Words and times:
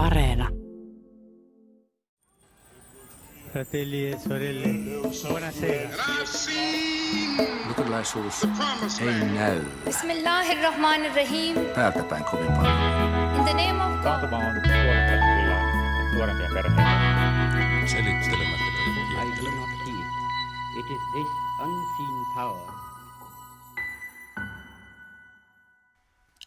Areena. 0.00 0.48
Fratelli 3.52 4.06
e 4.10 4.18
sorelle, 4.18 4.68
buonasera. 5.28 5.88
Luterilaisuus 7.68 8.44
ei 9.00 9.28
näy 9.34 9.60
Bismillahirrahmanirrahim. 9.84 11.56
päältä 11.74 12.02
päin 12.02 12.24
kovin 12.24 12.46
paljon. 12.46 12.74
In 13.36 13.44
the 13.44 13.52
name 13.52 13.84
of 13.84 14.02
God. 14.02 14.22
On 14.22 14.28
tuonut 14.30 14.62
kyllä 14.62 16.14
nuorempia 16.14 16.48
perheitä. 16.54 17.86
Selittelemättä 17.86 18.70
I 19.22 19.44
do 19.44 19.50
not 19.50 19.70
heed. 19.86 20.06
It 20.78 20.86
is 20.90 21.02
this 21.12 21.28
unseen 21.64 22.34
power 22.34 22.80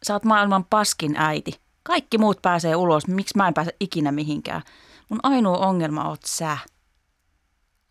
Sä 0.03 0.13
oot 0.13 0.23
maailman 0.23 0.65
paskin 0.65 1.15
äiti. 1.17 1.62
Kaikki 1.83 2.17
muut 2.17 2.41
pääsee 2.41 2.75
ulos, 2.75 3.07
miksi 3.07 3.37
mä 3.37 3.47
en 3.47 3.53
pääse 3.53 3.75
ikinä 3.79 4.11
mihinkään? 4.11 4.61
Mun 5.09 5.19
ainoa 5.23 5.57
ongelma 5.57 6.09
oot 6.09 6.21
sä. 6.25 6.57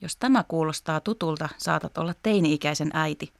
Jos 0.00 0.16
tämä 0.16 0.44
kuulostaa 0.48 1.00
tutulta, 1.00 1.48
saatat 1.58 1.98
olla 1.98 2.14
teini-ikäisen 2.22 2.90
äiti. 2.94 3.32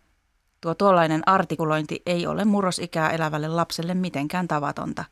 Tuo 0.61 0.75
tuollainen 0.75 1.29
artikulointi 1.29 2.03
ei 2.07 2.27
ole 2.27 2.45
murrosikää 2.45 3.11
elävälle 3.11 3.49
lapselle 3.49 3.95
mitenkään 3.95 4.49
tavatonta. 4.49 5.05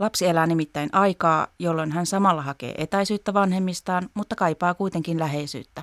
Lapsi 0.00 0.26
elää 0.26 0.46
nimittäin 0.46 0.88
aikaa, 0.92 1.46
jolloin 1.58 1.92
hän 1.92 2.06
samalla 2.06 2.42
hakee 2.42 2.74
etäisyyttä 2.78 3.34
vanhemmistaan, 3.34 4.08
mutta 4.14 4.36
kaipaa 4.36 4.74
kuitenkin 4.74 5.18
läheisyyttä. 5.18 5.82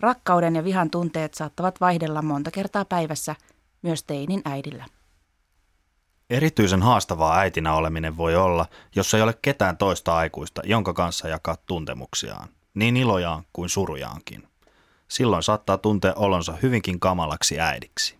Rakkauden 0.00 0.56
ja 0.56 0.64
vihan 0.64 0.90
tunteet 0.90 1.34
saattavat 1.34 1.80
vaihdella 1.80 2.22
monta 2.22 2.50
kertaa 2.50 2.84
päivässä, 2.84 3.36
myös 3.82 4.04
teinin 4.04 4.42
äidillä. 4.44 4.84
Erityisen 6.30 6.82
haastavaa 6.82 7.38
äitinä 7.38 7.74
oleminen 7.74 8.16
voi 8.16 8.36
olla, 8.36 8.66
jos 8.96 9.14
ei 9.14 9.22
ole 9.22 9.34
ketään 9.42 9.76
toista 9.76 10.16
aikuista, 10.16 10.62
jonka 10.64 10.92
kanssa 10.92 11.28
jakaa 11.28 11.56
tuntemuksiaan, 11.56 12.48
niin 12.74 12.96
ilojaan 12.96 13.44
kuin 13.52 13.68
surujaankin. 13.68 14.48
Silloin 15.08 15.42
saattaa 15.42 15.78
tuntea 15.78 16.14
olonsa 16.16 16.54
hyvinkin 16.62 17.00
kamalaksi 17.00 17.60
äidiksi. 17.60 18.18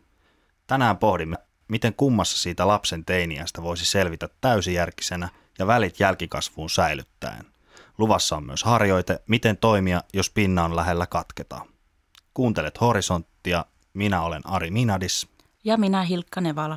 Tänään 0.67 0.97
pohdimme, 0.97 1.37
miten 1.69 1.95
kummassa 1.95 2.39
siitä 2.39 2.69
lapsen 2.69 3.05
teiniästä 3.05 3.63
voisi 3.63 3.87
selvitä 3.87 4.29
täysijärkisenä 4.41 5.29
ja 5.59 5.67
välit 5.67 6.01
jälkikasvuun 6.01 6.71
säilyttäen. 6.71 7.47
Luvassa 7.99 8.37
on 8.37 8.45
myös 8.45 8.65
harjoite, 8.65 9.23
miten 9.27 9.57
toimia, 9.57 10.03
jos 10.15 10.31
pinna 10.31 10.65
on 10.65 10.77
lähellä 10.77 11.07
katketa. 11.07 11.61
Kuuntelet 12.35 12.81
Horisonttia, 12.81 13.65
minä 13.95 14.23
olen 14.23 14.43
Ari 14.45 14.71
Minadis. 14.71 15.29
Ja 15.65 15.77
minä 15.77 16.03
Hilkka 16.03 16.41
Nevala. 16.41 16.77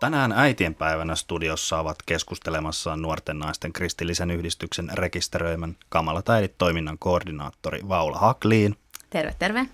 Tänään 0.00 0.32
äitienpäivänä 0.32 1.14
studiossa 1.14 1.78
ovat 1.78 1.96
keskustelemassa 2.06 2.96
nuorten 2.96 3.38
naisten 3.38 3.72
kristillisen 3.72 4.30
yhdistyksen 4.30 4.90
rekisteröimän 4.92 5.76
Kamalat 5.88 6.28
äidit 6.28 6.58
toiminnan 6.58 6.98
koordinaattori 6.98 7.80
Vaula 7.88 8.18
Hakliin 8.18 8.76
Terve, 9.10 9.34
terve. 9.38 9.66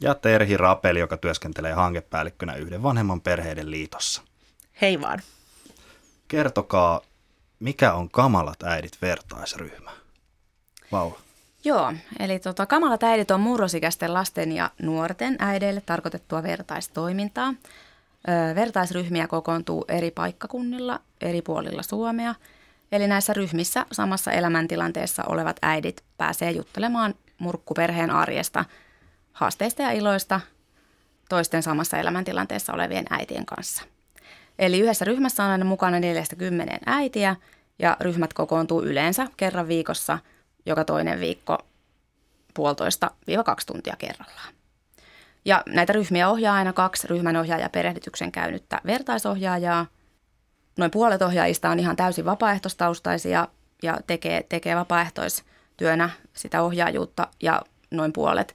ja 0.00 0.14
Terhi 0.14 0.56
Rapeli, 0.56 0.98
joka 0.98 1.16
työskentelee 1.16 1.72
hankepäällikkönä 1.72 2.54
yhden 2.54 2.82
vanhemman 2.82 3.20
perheiden 3.20 3.70
liitossa. 3.70 4.22
Hei 4.80 5.00
vaan. 5.00 5.20
Kertokaa, 6.28 7.00
mikä 7.60 7.92
on 7.94 8.10
Kamalat 8.10 8.62
äidit 8.62 8.98
vertaisryhmä? 9.02 9.90
Vaula. 10.92 11.18
Joo, 11.64 11.92
eli 12.18 12.38
tota, 12.38 12.66
Kamalat 12.66 13.02
äidit 13.02 13.30
on 13.30 13.40
murrosikäisten 13.40 14.14
lasten 14.14 14.52
ja 14.52 14.70
nuorten 14.82 15.36
äideille 15.38 15.80
tarkoitettua 15.80 16.42
vertaistoimintaa. 16.42 17.54
Vertaisryhmiä 18.54 19.28
kokoontuu 19.28 19.84
eri 19.88 20.10
paikkakunnilla, 20.10 21.00
eri 21.20 21.42
puolilla 21.42 21.82
Suomea. 21.82 22.34
Eli 22.92 23.06
näissä 23.06 23.32
ryhmissä 23.32 23.86
samassa 23.92 24.32
elämäntilanteessa 24.32 25.22
olevat 25.28 25.56
äidit 25.62 26.04
pääsee 26.18 26.50
juttelemaan 26.50 27.14
murkkuperheen 27.38 28.10
arjesta, 28.10 28.64
haasteista 29.32 29.82
ja 29.82 29.90
iloista 29.90 30.40
toisten 31.28 31.62
samassa 31.62 31.98
elämäntilanteessa 31.98 32.72
olevien 32.72 33.04
äitien 33.10 33.46
kanssa. 33.46 33.82
Eli 34.58 34.80
yhdessä 34.80 35.04
ryhmässä 35.04 35.44
on 35.44 35.50
aina 35.50 35.64
mukana 35.64 36.00
40 36.00 36.78
äitiä 36.86 37.36
ja 37.78 37.96
ryhmät 38.00 38.32
kokoontuu 38.32 38.82
yleensä 38.82 39.26
kerran 39.36 39.68
viikossa 39.68 40.18
joka 40.66 40.84
toinen 40.84 41.20
viikko 41.20 41.58
puolitoista 42.54 43.10
viiva 43.26 43.44
kaksi 43.44 43.66
tuntia 43.66 43.96
kerrallaan. 43.98 44.54
Ja 45.44 45.62
näitä 45.66 45.92
ryhmiä 45.92 46.28
ohjaa 46.28 46.54
aina 46.54 46.72
kaksi 46.72 47.06
ryhmän 47.06 47.36
ohjaaja 47.36 47.68
perehdytyksen 47.68 48.32
käynyttä 48.32 48.80
vertaisohjaajaa. 48.86 49.86
Noin 50.78 50.90
puolet 50.90 51.22
ohjaajista 51.22 51.70
on 51.70 51.78
ihan 51.78 51.96
täysin 51.96 52.24
vapaaehtoistaustaisia 52.24 53.48
ja 53.82 53.98
tekee, 54.06 54.42
tekee 54.48 54.76
vapaaehtoistyönä 54.76 56.10
sitä 56.32 56.62
ohjaajuutta 56.62 57.28
ja 57.42 57.62
noin 57.90 58.12
puolet 58.12 58.54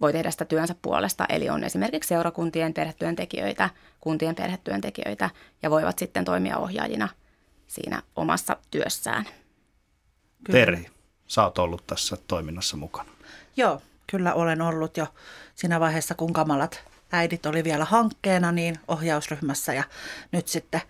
voi 0.00 0.12
tehdä 0.12 0.30
sitä 0.30 0.44
työnsä 0.44 0.74
puolesta. 0.82 1.26
Eli 1.28 1.50
on 1.50 1.64
esimerkiksi 1.64 2.08
seurakuntien 2.08 2.74
perhetyöntekijöitä, 2.74 3.70
kuntien 4.00 4.34
perhetyöntekijöitä 4.34 5.30
ja 5.62 5.70
voivat 5.70 5.98
sitten 5.98 6.24
toimia 6.24 6.56
ohjaajina 6.56 7.08
siinä 7.66 8.02
omassa 8.16 8.56
työssään. 8.70 9.24
Terhi, 10.52 10.86
sä 11.26 11.44
oot 11.44 11.58
ollut 11.58 11.86
tässä 11.86 12.16
toiminnassa 12.26 12.76
mukana. 12.76 13.10
Joo, 13.56 13.82
kyllä 14.06 14.34
olen 14.34 14.62
ollut 14.62 14.96
jo 14.96 15.06
siinä 15.58 15.80
vaiheessa, 15.80 16.14
kun 16.14 16.32
kamalat 16.32 16.84
äidit 17.12 17.46
oli 17.46 17.64
vielä 17.64 17.84
hankkeena, 17.84 18.52
niin 18.52 18.76
ohjausryhmässä 18.88 19.74
ja 19.74 19.84
nyt 20.32 20.48
sitten, 20.48 20.80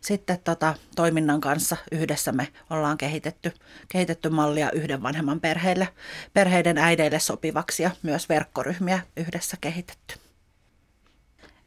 sitten 0.00 0.38
tota, 0.44 0.74
toiminnan 0.96 1.40
kanssa 1.40 1.76
yhdessä 1.92 2.32
me 2.32 2.48
ollaan 2.70 2.98
kehitetty, 2.98 3.52
kehitetty 3.88 4.28
mallia 4.28 4.70
yhden 4.70 5.02
vanhemman 5.02 5.40
perheille, 5.40 5.88
perheiden 6.34 6.78
äideille 6.78 7.18
sopivaksi 7.18 7.82
ja 7.82 7.90
myös 8.02 8.28
verkkoryhmiä 8.28 9.00
yhdessä 9.16 9.56
kehitetty. 9.60 10.14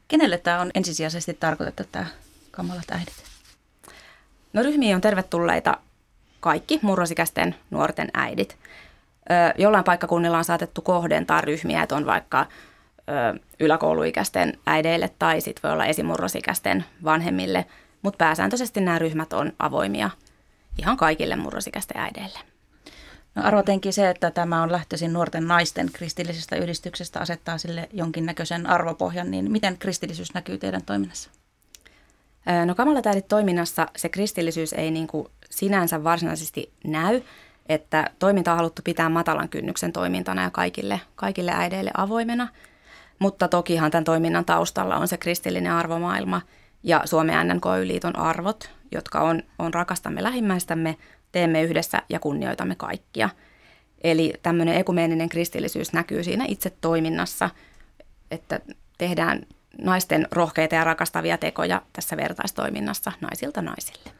Kenelle 0.08 0.38
tämä 0.38 0.60
on 0.60 0.70
ensisijaisesti 0.74 1.34
tarkoitettu, 1.34 1.84
tämä 1.92 2.06
kamalat 2.50 2.90
äidit? 2.90 3.24
No 4.52 4.62
ryhmiin 4.62 4.94
on 4.94 5.00
tervetulleita 5.00 5.78
kaikki 6.40 6.78
murrosikäisten 6.82 7.54
nuorten 7.70 8.08
äidit. 8.14 8.59
Jollain 9.58 9.84
paikkakunnilla 9.84 10.38
on 10.38 10.44
saatettu 10.44 10.82
kohdentaa 10.82 11.40
ryhmiä, 11.40 11.82
että 11.82 11.96
on 11.96 12.06
vaikka 12.06 12.46
yläkouluikäisten 13.60 14.58
äideille 14.66 15.10
tai 15.18 15.40
sitten 15.40 15.62
voi 15.62 15.72
olla 15.72 15.86
esimurrosikäisten 15.86 16.84
vanhemmille, 17.04 17.66
mutta 18.02 18.24
pääsääntöisesti 18.24 18.80
nämä 18.80 18.98
ryhmät 18.98 19.32
on 19.32 19.52
avoimia 19.58 20.10
ihan 20.78 20.96
kaikille 20.96 21.36
murrosikäisten 21.36 21.96
äideille. 21.96 22.38
No 23.34 23.42
arvotenkin 23.44 23.92
se, 23.92 24.10
että 24.10 24.30
tämä 24.30 24.62
on 24.62 24.72
lähtöisin 24.72 25.12
nuorten 25.12 25.48
naisten 25.48 25.90
kristillisestä 25.92 26.56
yhdistyksestä 26.56 27.20
asettaa 27.20 27.58
sille 27.58 27.88
jonkinnäköisen 27.92 28.66
arvopohjan, 28.66 29.30
niin 29.30 29.52
miten 29.52 29.78
kristillisyys 29.78 30.34
näkyy 30.34 30.58
teidän 30.58 30.82
toiminnassa? 30.86 31.30
No 32.66 32.74
kamalat 32.74 33.06
äidit 33.06 33.28
toiminnassa 33.28 33.86
se 33.96 34.08
kristillisyys 34.08 34.72
ei 34.72 34.90
niin 34.90 35.06
kuin 35.06 35.28
sinänsä 35.50 36.04
varsinaisesti 36.04 36.72
näy, 36.84 37.22
että 37.70 38.10
toiminta 38.18 38.50
on 38.50 38.56
haluttu 38.56 38.82
pitää 38.84 39.08
matalan 39.08 39.48
kynnyksen 39.48 39.92
toimintana 39.92 40.42
ja 40.42 40.50
kaikille, 40.50 41.00
kaikille 41.16 41.52
äideille 41.54 41.90
avoimena. 41.96 42.48
Mutta 43.18 43.48
tokihan 43.48 43.90
tämän 43.90 44.04
toiminnan 44.04 44.44
taustalla 44.44 44.96
on 44.96 45.08
se 45.08 45.16
kristillinen 45.16 45.72
arvomaailma 45.72 46.40
ja 46.82 47.02
Suomen 47.04 47.48
NNK-liiton 47.48 48.16
arvot, 48.16 48.70
jotka 48.92 49.20
on, 49.20 49.42
on 49.58 49.74
rakastamme 49.74 50.22
lähimmäistämme, 50.22 50.96
teemme 51.32 51.62
yhdessä 51.62 52.02
ja 52.08 52.20
kunnioitamme 52.20 52.74
kaikkia. 52.74 53.28
Eli 54.04 54.32
tämmöinen 54.42 54.74
ekumeeninen 54.74 55.28
kristillisyys 55.28 55.92
näkyy 55.92 56.24
siinä 56.24 56.44
itse 56.48 56.70
toiminnassa, 56.80 57.50
että 58.30 58.60
tehdään 58.98 59.46
naisten 59.82 60.26
rohkeita 60.30 60.74
ja 60.74 60.84
rakastavia 60.84 61.38
tekoja 61.38 61.82
tässä 61.92 62.16
vertaistoiminnassa 62.16 63.12
naisilta 63.20 63.62
naisille. 63.62 64.19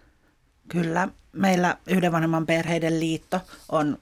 Kyllä, 0.70 1.08
meillä 1.32 1.76
yhden 1.86 2.12
vanhemman 2.12 2.46
perheiden 2.46 3.00
liitto 3.00 3.40
on 3.68 3.98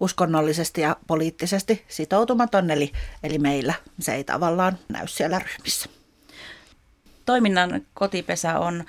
uskonnollisesti 0.00 0.80
ja 0.80 0.96
poliittisesti 1.06 1.84
sitoutumaton, 1.88 2.70
eli, 2.70 2.92
eli 3.22 3.38
meillä 3.38 3.74
se 4.00 4.14
ei 4.14 4.24
tavallaan 4.24 4.78
näy 4.88 5.08
siellä 5.08 5.38
ryhmissä. 5.38 5.88
Toiminnan 7.26 7.86
kotipesä 7.94 8.58
on 8.58 8.84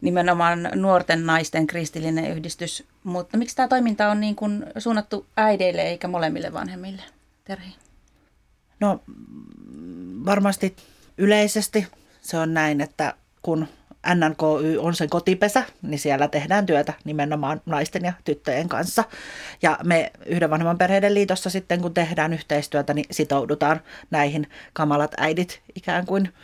nimenomaan 0.00 0.70
nuorten 0.74 1.26
naisten 1.26 1.66
kristillinen 1.66 2.30
yhdistys, 2.36 2.84
mutta 3.04 3.38
miksi 3.38 3.56
tämä 3.56 3.68
toiminta 3.68 4.10
on 4.10 4.20
niin 4.20 4.36
kuin 4.36 4.66
suunnattu 4.78 5.26
äideille 5.36 5.82
eikä 5.82 6.08
molemmille 6.08 6.52
vanhemmille? 6.52 7.02
Terhi. 7.44 7.74
No 8.80 9.00
varmasti 10.24 10.76
yleisesti 11.18 11.86
se 12.20 12.38
on 12.38 12.54
näin, 12.54 12.80
että 12.80 13.14
kun 13.42 13.68
NNKY 14.14 14.78
on 14.78 14.94
sen 14.94 15.10
kotipesä, 15.10 15.64
niin 15.82 15.98
siellä 15.98 16.28
tehdään 16.28 16.66
työtä 16.66 16.92
nimenomaan 17.04 17.60
naisten 17.66 18.04
ja 18.04 18.12
tyttöjen 18.24 18.68
kanssa. 18.68 19.04
Ja 19.62 19.78
me 19.84 20.12
yhden 20.26 20.50
vanhemman 20.50 20.78
perheiden 20.78 21.14
liitossa 21.14 21.50
sitten, 21.50 21.80
kun 21.80 21.94
tehdään 21.94 22.32
yhteistyötä, 22.32 22.94
niin 22.94 23.06
sitoudutaan 23.10 23.80
näihin 24.10 24.50
kamalat 24.72 25.14
äidit 25.16 25.60
ikään 25.74 26.06
kuin 26.06 26.34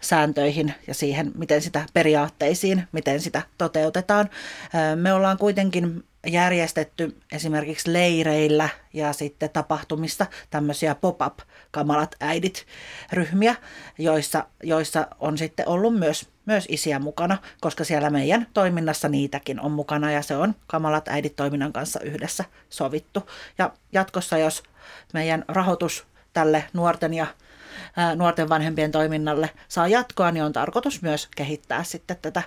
sääntöihin 0.00 0.74
ja 0.86 0.94
siihen, 0.94 1.32
miten 1.34 1.62
sitä 1.62 1.86
periaatteisiin, 1.94 2.88
miten 2.92 3.20
sitä 3.20 3.42
toteutetaan. 3.58 4.30
Me 4.96 5.12
ollaan 5.12 5.38
kuitenkin 5.38 6.04
järjestetty 6.26 7.16
esimerkiksi 7.32 7.92
leireillä 7.92 8.68
ja 8.92 9.12
sitten 9.12 9.50
tapahtumissa 9.50 10.26
tämmöisiä 10.50 10.94
pop-up 10.94 11.38
kamalat 11.70 12.16
äidit 12.20 12.66
ryhmiä, 13.12 13.54
joissa, 13.98 14.46
joissa 14.62 15.06
on 15.20 15.38
sitten 15.38 15.68
ollut 15.68 15.98
myös, 15.98 16.33
myös 16.46 16.66
isiä 16.68 16.98
mukana, 16.98 17.38
koska 17.60 17.84
siellä 17.84 18.10
meidän 18.10 18.46
toiminnassa 18.54 19.08
niitäkin 19.08 19.60
on 19.60 19.72
mukana 19.72 20.12
ja 20.12 20.22
se 20.22 20.36
on 20.36 20.54
kamalat 20.66 21.08
äidit 21.08 21.36
toiminnan 21.36 21.72
kanssa 21.72 22.00
yhdessä 22.00 22.44
sovittu. 22.70 23.30
Ja 23.58 23.70
jatkossa, 23.92 24.38
jos 24.38 24.62
meidän 25.12 25.44
rahoitus 25.48 26.06
tälle 26.32 26.64
nuorten 26.72 27.14
ja 27.14 27.26
nuorten 28.16 28.48
vanhempien 28.48 28.92
toiminnalle 28.92 29.50
saa 29.68 29.88
jatkoa, 29.88 30.30
niin 30.30 30.44
on 30.44 30.52
tarkoitus 30.52 31.02
myös 31.02 31.28
kehittää 31.36 31.84
sitten 31.84 32.16
tätä 32.22 32.42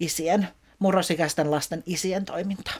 isien, 0.00 0.48
murrosikäisten 0.78 1.50
lasten 1.50 1.82
isien 1.86 2.24
toimintaa. 2.24 2.74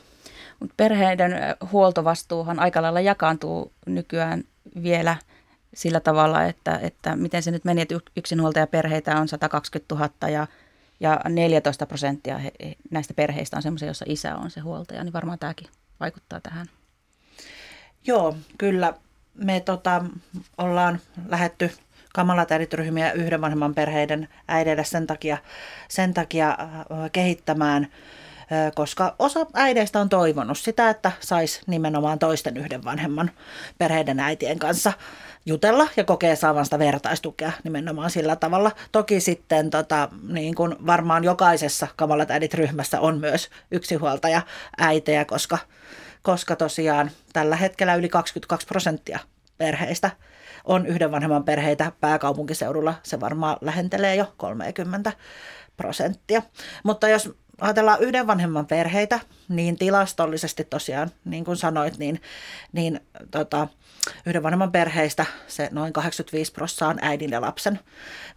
Mutta 0.60 0.74
perheiden 0.76 1.32
huoltovastuuhan 1.72 2.58
aika 2.58 2.82
lailla 2.82 3.00
jakaantuu 3.00 3.72
nykyään 3.86 4.44
vielä 4.82 5.16
sillä 5.76 6.00
tavalla, 6.00 6.44
että, 6.44 6.78
että 6.82 7.16
miten 7.16 7.42
se 7.42 7.50
nyt 7.50 7.64
meni, 7.64 7.80
että 7.80 7.94
yksinhuoltajaperheitä 8.16 9.16
on 9.16 9.28
120 9.28 9.94
000 9.94 10.28
ja, 10.28 10.46
ja 11.00 11.20
14 11.28 11.86
prosenttia 11.86 12.38
he, 12.38 12.52
näistä 12.90 13.14
perheistä 13.14 13.56
on 13.56 13.62
sellaisia, 13.62 13.88
joissa 13.88 14.04
isä 14.08 14.36
on 14.36 14.50
se 14.50 14.60
huoltaja, 14.60 15.04
niin 15.04 15.12
varmaan 15.12 15.38
tämäkin 15.38 15.68
vaikuttaa 16.00 16.40
tähän. 16.40 16.66
Joo, 18.06 18.36
kyllä. 18.58 18.94
Me 19.34 19.60
tota, 19.60 20.04
ollaan 20.58 21.00
lähetty 21.28 21.70
kamalat 22.14 22.48
ryhmiä 22.72 23.12
yhden 23.12 23.40
vanhemman 23.40 23.74
perheiden 23.74 24.28
äideille 24.48 24.84
sen 24.84 25.06
takia, 25.06 25.38
sen 25.88 26.14
takia 26.14 26.58
kehittämään– 27.12 27.86
koska 28.74 29.14
osa 29.18 29.46
äideistä 29.54 30.00
on 30.00 30.08
toivonut 30.08 30.58
sitä, 30.58 30.90
että 30.90 31.12
saisi 31.20 31.60
nimenomaan 31.66 32.18
toisten 32.18 32.56
yhden 32.56 32.84
vanhemman 32.84 33.30
perheiden 33.78 34.20
äitien 34.20 34.58
kanssa 34.58 34.92
jutella 35.46 35.88
ja 35.96 36.04
kokee 36.04 36.36
saavansa 36.36 36.78
vertaistukea 36.78 37.52
nimenomaan 37.64 38.10
sillä 38.10 38.36
tavalla. 38.36 38.72
Toki 38.92 39.20
sitten 39.20 39.70
tota, 39.70 40.08
niin 40.28 40.54
kuin 40.54 40.76
varmaan 40.86 41.24
jokaisessa 41.24 41.86
kamalat 41.96 42.30
äidit 42.30 42.54
ryhmässä 42.54 43.00
on 43.00 43.18
myös 43.18 43.50
yksinhuoltaja 43.70 44.42
äitejä, 44.78 45.24
koska, 45.24 45.58
koska 46.22 46.56
tosiaan 46.56 47.10
tällä 47.32 47.56
hetkellä 47.56 47.94
yli 47.94 48.08
22 48.08 48.66
prosenttia 48.66 49.18
perheistä 49.58 50.10
on 50.64 50.86
yhden 50.86 51.12
vanhemman 51.12 51.44
perheitä 51.44 51.92
pääkaupunkiseudulla. 52.00 52.94
Se 53.02 53.20
varmaan 53.20 53.56
lähentelee 53.60 54.16
jo 54.16 54.34
30 54.36 55.12
prosenttia. 55.76 56.42
Mutta 56.84 57.08
jos 57.08 57.34
ajatellaan 57.60 58.00
yhden 58.00 58.26
vanhemman 58.26 58.66
perheitä, 58.66 59.20
niin 59.48 59.78
tilastollisesti 59.78 60.64
tosiaan, 60.64 61.10
niin 61.24 61.44
kuin 61.44 61.56
sanoit, 61.56 61.98
niin, 61.98 62.22
niin 62.72 63.00
tota, 63.30 63.68
yhden 64.26 64.42
vanhemman 64.42 64.72
perheistä 64.72 65.26
se 65.46 65.68
noin 65.72 65.92
85 65.92 66.52
prosenttia 66.52 66.88
on 66.88 66.98
äidin 67.02 67.30
ja 67.30 67.40
lapsen 67.40 67.80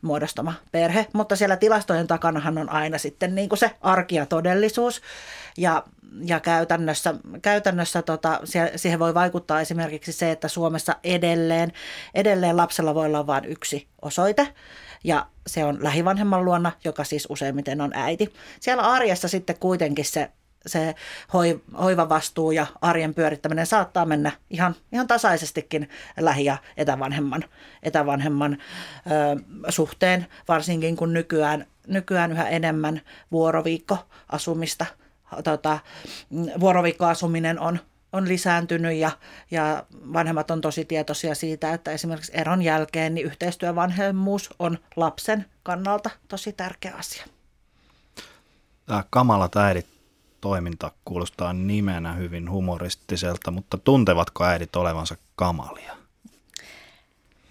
muodostama 0.01 0.53
perhe, 0.71 1.07
mutta 1.13 1.35
siellä 1.35 1.57
tilastojen 1.57 2.07
takanahan 2.07 2.57
on 2.57 2.69
aina 2.69 2.97
sitten 2.97 3.35
niin 3.35 3.49
kuin 3.49 3.59
se 3.59 3.71
arki 3.81 4.15
ja 4.15 4.25
todellisuus. 4.25 5.01
Ja, 5.57 5.83
ja 6.25 6.39
käytännössä, 6.39 7.13
käytännössä 7.41 8.01
tota, 8.01 8.39
siihen 8.75 8.99
voi 8.99 9.13
vaikuttaa 9.13 9.61
esimerkiksi 9.61 10.11
se, 10.11 10.31
että 10.31 10.47
Suomessa 10.47 10.95
edelleen, 11.03 11.71
edelleen 12.13 12.57
lapsella 12.57 12.95
voi 12.95 13.05
olla 13.05 13.27
vain 13.27 13.45
yksi 13.45 13.87
osoite 14.01 14.53
ja 15.03 15.25
se 15.47 15.65
on 15.65 15.83
lähivanhemman 15.83 16.45
luona, 16.45 16.71
joka 16.85 17.03
siis 17.03 17.27
useimmiten 17.29 17.81
on 17.81 17.91
äiti. 17.93 18.33
Siellä 18.59 18.83
arjessa 18.83 19.27
sitten 19.27 19.59
kuitenkin 19.59 20.05
se 20.05 20.31
se 20.65 20.95
hoivavastuu 21.77 22.51
ja 22.51 22.65
arjen 22.81 23.13
pyörittäminen 23.13 23.65
saattaa 23.65 24.05
mennä 24.05 24.31
ihan, 24.49 24.75
ihan 24.91 25.07
tasaisestikin 25.07 25.89
lähi- 26.19 26.45
ja 26.45 26.57
etävanhemman, 26.77 27.43
etävanhemman 27.83 28.53
ö, 28.53 29.71
suhteen, 29.71 30.27
varsinkin 30.47 30.95
kun 30.95 31.13
nykyään, 31.13 31.65
nykyään 31.87 32.31
yhä 32.31 32.49
enemmän 32.49 33.01
vuoroviikkoasumista, 33.31 34.85
tota, 35.43 35.79
vuoroviikkoasuminen 36.59 37.59
on 37.59 37.79
on 38.13 38.27
lisääntynyt 38.27 38.93
ja, 38.93 39.11
ja 39.51 39.83
vanhemmat 39.91 40.51
on 40.51 40.61
tosi 40.61 40.85
tietoisia 40.85 41.35
siitä, 41.35 41.73
että 41.73 41.91
esimerkiksi 41.91 42.31
eron 42.35 42.61
jälkeen 42.61 43.15
niin 43.15 43.25
yhteistyövanhemmuus 43.25 44.49
on 44.59 44.77
lapsen 44.95 45.45
kannalta 45.63 46.09
tosi 46.27 46.53
tärkeä 46.53 46.95
asia. 46.95 47.25
Tämä 48.85 49.03
kamalat 49.09 49.55
äidit 49.55 49.87
toiminta 50.41 50.91
kuulostaa 51.05 51.53
nimenä 51.53 52.13
hyvin 52.13 52.51
humoristiselta, 52.51 53.51
mutta 53.51 53.77
tuntevatko 53.77 54.43
äidit 54.43 54.75
olevansa 54.75 55.15
kamalia? 55.35 55.95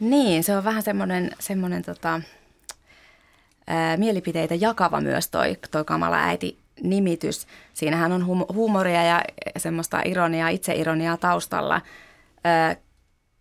Niin, 0.01 0.45
se 0.45 0.57
on 0.57 0.65
vähän 0.65 0.83
semmoinen, 0.83 1.31
semmoinen 1.39 1.83
tota, 1.83 2.21
ää, 3.67 3.97
mielipiteitä 3.97 4.55
jakava 4.55 5.01
myös 5.01 5.29
toi, 5.29 5.57
toi 5.71 5.85
kamala 5.85 6.17
äiti 6.17 6.59
nimitys. 6.83 7.47
Siinähän 7.75 8.13
on 8.13 8.27
huumoria 8.53 9.05
ja 9.05 9.23
semmoista 9.57 10.03
ironiaa, 10.05 10.49
itseironiaa 10.49 11.17
taustalla. 11.17 11.81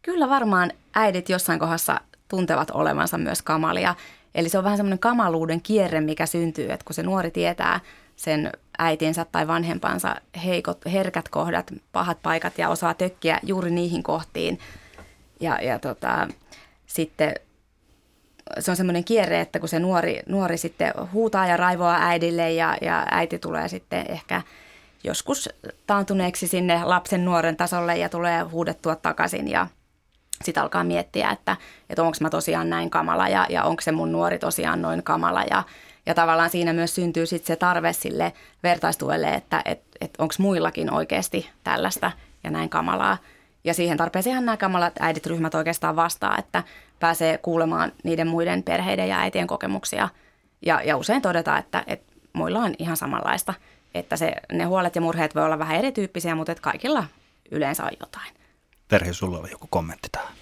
Kyllä 0.02 0.30
varmaan 0.30 0.72
äidit 0.96 1.30
jossain 1.30 1.60
kohdassa 1.60 2.02
tuntevat 2.28 2.72
olevansa 2.72 3.18
myös 3.18 3.42
kamalia. 3.42 3.96
Eli 4.36 4.50
se 4.50 4.58
on 4.58 4.64
vähän 4.64 4.78
semmoinen 4.78 5.00
kamaluuden 5.00 5.62
kierre, 5.62 6.02
mikä 6.02 6.26
syntyy, 6.26 6.72
että 6.72 6.86
kun 6.86 6.94
se 6.94 7.04
nuori 7.04 7.32
tietää 7.32 7.80
sen 8.16 8.52
äitinsä 8.80 9.26
tai 9.26 9.48
vanhempansa 9.48 10.16
heikot, 10.46 10.86
herkät 10.86 11.30
kohdat, 11.30 11.74
pahat 11.92 12.18
paikat 12.22 12.58
ja 12.58 12.70
osaa 12.70 12.94
tökkiä 12.94 13.40
juuri 13.44 13.72
niihin 13.72 14.04
kohtiin. 14.04 14.60
Ja, 15.40 15.60
ja 15.62 15.80
tota, 15.80 16.28
sitten 16.86 17.34
se 18.60 18.72
on 18.72 18.78
semmoinen 18.78 19.04
kierre, 19.04 19.42
että 19.42 19.60
kun 19.60 19.70
se 19.70 19.80
nuori, 19.80 20.20
nuori 20.28 20.58
sitten 20.58 20.94
huutaa 21.14 21.48
ja 21.48 21.58
raivoaa 21.58 22.08
äidille 22.08 22.52
ja, 22.52 22.78
ja 22.82 23.06
äiti 23.12 23.40
tulee 23.40 23.68
sitten 23.68 24.12
ehkä 24.12 24.42
joskus 25.04 25.50
taantuneeksi 25.88 26.48
sinne 26.48 26.84
lapsen 26.84 27.26
nuoren 27.26 27.58
tasolle 27.58 27.98
ja 27.98 28.10
tulee 28.10 28.42
huudettua 28.42 28.96
takaisin 28.96 29.48
ja 29.48 29.68
sitten 30.44 30.64
alkaa 30.64 30.84
miettiä, 30.84 31.30
että, 31.30 31.58
että 31.90 32.04
onko 32.04 32.18
mä 32.22 32.30
tosiaan 32.30 32.70
näin 32.70 32.90
kamala 32.90 33.30
ja, 33.30 33.46
ja 33.50 33.64
onko 33.64 33.82
se 33.82 33.92
mun 33.92 34.12
nuori 34.12 34.40
tosiaan 34.40 34.82
noin 34.82 35.04
kamala 35.04 35.44
ja, 35.50 35.64
ja 36.06 36.14
tavallaan 36.14 36.50
siinä 36.50 36.74
myös 36.74 36.96
syntyy 36.96 37.26
sitten 37.26 37.48
se 37.48 37.56
tarve 37.56 37.94
sille 37.94 38.34
vertaistuelle, 38.64 39.34
että 39.34 39.62
et, 39.66 39.82
et 40.02 40.12
onko 40.18 40.34
muillakin 40.40 40.94
oikeasti 40.94 41.50
tällaista 41.64 42.12
ja 42.44 42.52
näin 42.52 42.70
kamalaa. 42.70 43.18
Ja 43.68 43.74
siihen 43.74 43.98
tarpeeseen 43.98 44.46
nämä 44.46 44.58
kamalat 44.58 44.94
äidit-ryhmät 45.00 45.56
oikeastaan 45.56 45.96
vastaa, 45.96 46.38
että 46.38 46.64
pääsee 47.00 47.38
kuulemaan 47.38 47.92
niiden 48.04 48.28
muiden 48.28 48.64
perheiden 48.64 49.10
ja 49.10 49.20
äitien 49.20 49.48
kokemuksia. 49.48 50.10
Ja, 50.66 50.82
ja 50.82 50.98
usein 50.98 51.22
todetaan, 51.22 51.60
että, 51.60 51.84
että 51.88 52.14
muilla 52.34 52.60
on 52.60 52.76
ihan 52.80 52.98
samanlaista. 52.98 53.54
Että 53.94 54.18
se, 54.18 54.34
ne 54.52 54.64
huolet 54.64 54.96
ja 54.96 55.02
murheet 55.02 55.36
voi 55.36 55.44
olla 55.44 55.60
vähän 55.60 55.78
erityyppisiä, 55.78 56.36
mutta 56.36 56.52
että 56.52 56.62
kaikilla 56.62 57.06
yleensä 57.52 57.84
on 57.84 57.92
jotain. 58.00 58.34
Terhi, 58.88 59.14
sulla 59.14 59.40
oli 59.40 59.52
joku 59.52 59.68
kommentti 59.70 60.10
tähän. 60.12 60.34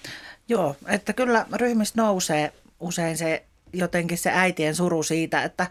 Joo, 0.48 0.76
että 0.86 1.12
kyllä 1.12 1.46
ryhmistä 1.52 2.02
nousee 2.02 2.52
usein 2.80 3.16
se 3.16 3.44
jotenkin 3.72 4.18
se 4.18 4.30
äitien 4.34 4.74
suru 4.74 5.02
siitä, 5.02 5.42
että, 5.42 5.66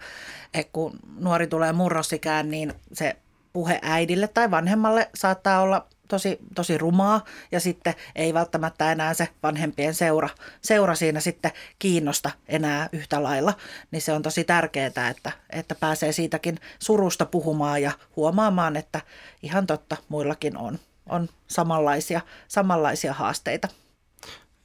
että 0.54 0.70
kun 0.74 1.00
nuori 1.20 1.48
tulee 1.48 1.74
murrosikään, 1.74 2.50
niin 2.50 2.74
se 2.94 3.16
puhe 3.54 3.80
äidille 3.82 4.28
tai 4.28 4.52
vanhemmalle 4.52 5.10
saattaa 5.16 5.62
olla 5.62 5.88
tosi, 6.08 6.38
tosi 6.56 6.78
rumaa 6.78 7.24
ja 7.52 7.60
sitten 7.60 7.94
ei 8.16 8.34
välttämättä 8.34 8.92
enää 8.92 9.14
se 9.14 9.30
vanhempien 9.44 9.94
seura, 9.94 10.30
seura 10.62 10.96
siinä 10.96 11.20
sitten 11.20 11.52
kiinnosta 11.80 12.32
enää 12.48 12.90
yhtä 12.92 13.24
lailla, 13.24 13.54
niin 13.92 14.02
se 14.02 14.14
on 14.14 14.22
tosi 14.22 14.44
tärkeää, 14.44 14.88
että, 14.88 15.32
että 15.50 15.76
pääsee 15.76 16.12
siitäkin 16.12 16.60
surusta 16.80 17.26
puhumaan 17.26 17.82
ja 17.82 17.92
huomaamaan, 18.16 18.76
että 18.76 19.02
ihan 19.44 19.68
totta 19.68 19.98
muillakin 20.10 20.58
on, 20.58 20.80
on 21.10 21.30
samanlaisia, 21.48 22.22
samanlaisia 22.48 23.14
haasteita. 23.14 23.68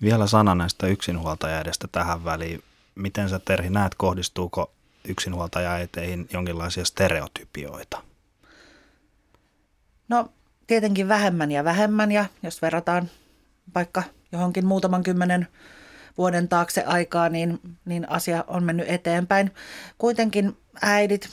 Vielä 0.02 0.26
sana 0.26 0.54
näistä 0.54 0.86
yksinhuoltajaedestä 0.86 1.88
tähän 1.92 2.24
väliin. 2.24 2.62
Miten 2.94 3.28
sä 3.28 3.38
Terhi 3.38 3.70
näet, 3.70 3.94
kohdistuuko 3.94 4.72
yksinhuoltajaeteihin 5.08 6.28
jonkinlaisia 6.32 6.84
stereotypioita? 6.84 8.02
No 10.08 10.32
tietenkin 10.70 11.08
vähemmän 11.08 11.50
ja 11.50 11.64
vähemmän 11.64 12.12
ja 12.12 12.24
jos 12.42 12.62
verrataan 12.62 13.10
vaikka 13.74 14.02
johonkin 14.32 14.66
muutaman 14.66 15.02
kymmenen 15.02 15.46
vuoden 16.18 16.48
taakse 16.48 16.84
aikaa, 16.84 17.28
niin, 17.28 17.60
niin 17.84 18.10
asia 18.10 18.44
on 18.46 18.64
mennyt 18.64 18.88
eteenpäin. 18.88 19.50
Kuitenkin 19.98 20.56
äidit, 20.82 21.28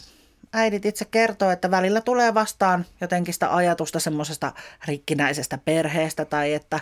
äidit 0.54 0.86
itse 0.86 1.06
kertoo, 1.06 1.50
että 1.52 1.72
välillä 1.72 2.02
tulee 2.02 2.34
vastaan 2.34 2.86
jotenkin 3.02 3.34
sitä 3.34 3.56
ajatusta 3.56 4.00
semmoisesta 4.00 4.54
rikkinäisestä 4.88 5.58
perheestä 5.58 6.26
tai 6.26 6.54
että 6.54 6.80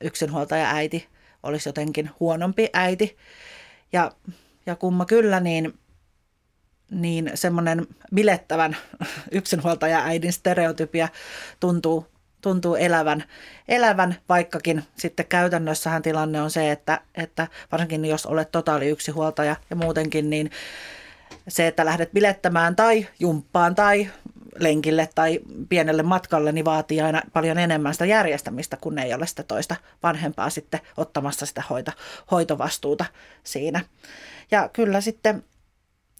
yksinhuoltaja 0.00 0.70
äiti 0.70 1.08
olisi 1.42 1.68
jotenkin 1.68 2.10
huonompi 2.20 2.68
äiti. 2.72 3.16
Ja, 3.92 4.12
ja 4.66 4.76
kumma 4.76 5.04
kyllä, 5.04 5.40
niin, 5.40 5.78
niin 6.90 7.30
semmoinen 7.34 7.86
bilettävän 8.14 8.76
yksinhuoltaja 9.32 10.04
äidin 10.04 10.32
stereotypia 10.32 11.08
tuntuu, 11.60 12.06
tuntuu 12.40 12.74
elävän, 12.74 13.24
elävän, 13.68 14.16
vaikkakin 14.28 14.84
sitten 14.96 15.26
käytännössähän 15.26 16.02
tilanne 16.02 16.42
on 16.42 16.50
se, 16.50 16.70
että, 16.70 17.00
että 17.14 17.48
varsinkin 17.72 18.04
jos 18.04 18.26
olet 18.26 18.52
totaali 18.52 18.88
yksinhuoltaja 18.88 19.56
ja 19.70 19.76
muutenkin, 19.76 20.30
niin 20.30 20.50
se, 21.48 21.66
että 21.66 21.84
lähdet 21.84 22.12
bilettämään 22.12 22.76
tai 22.76 23.06
jumppaan 23.20 23.74
tai 23.74 24.08
lenkille 24.58 25.08
tai 25.14 25.40
pienelle 25.68 26.02
matkalle, 26.02 26.52
niin 26.52 26.64
vaatii 26.64 27.00
aina 27.00 27.22
paljon 27.32 27.58
enemmän 27.58 27.94
sitä 27.94 28.06
järjestämistä, 28.06 28.76
kun 28.76 28.98
ei 28.98 29.14
ole 29.14 29.26
sitä 29.26 29.42
toista 29.42 29.76
vanhempaa 30.02 30.50
sitten 30.50 30.80
ottamassa 30.96 31.46
sitä 31.46 31.62
hoito, 31.70 31.92
hoitovastuuta 32.30 33.04
siinä. 33.42 33.80
Ja 34.50 34.68
kyllä 34.72 35.00
sitten 35.00 35.44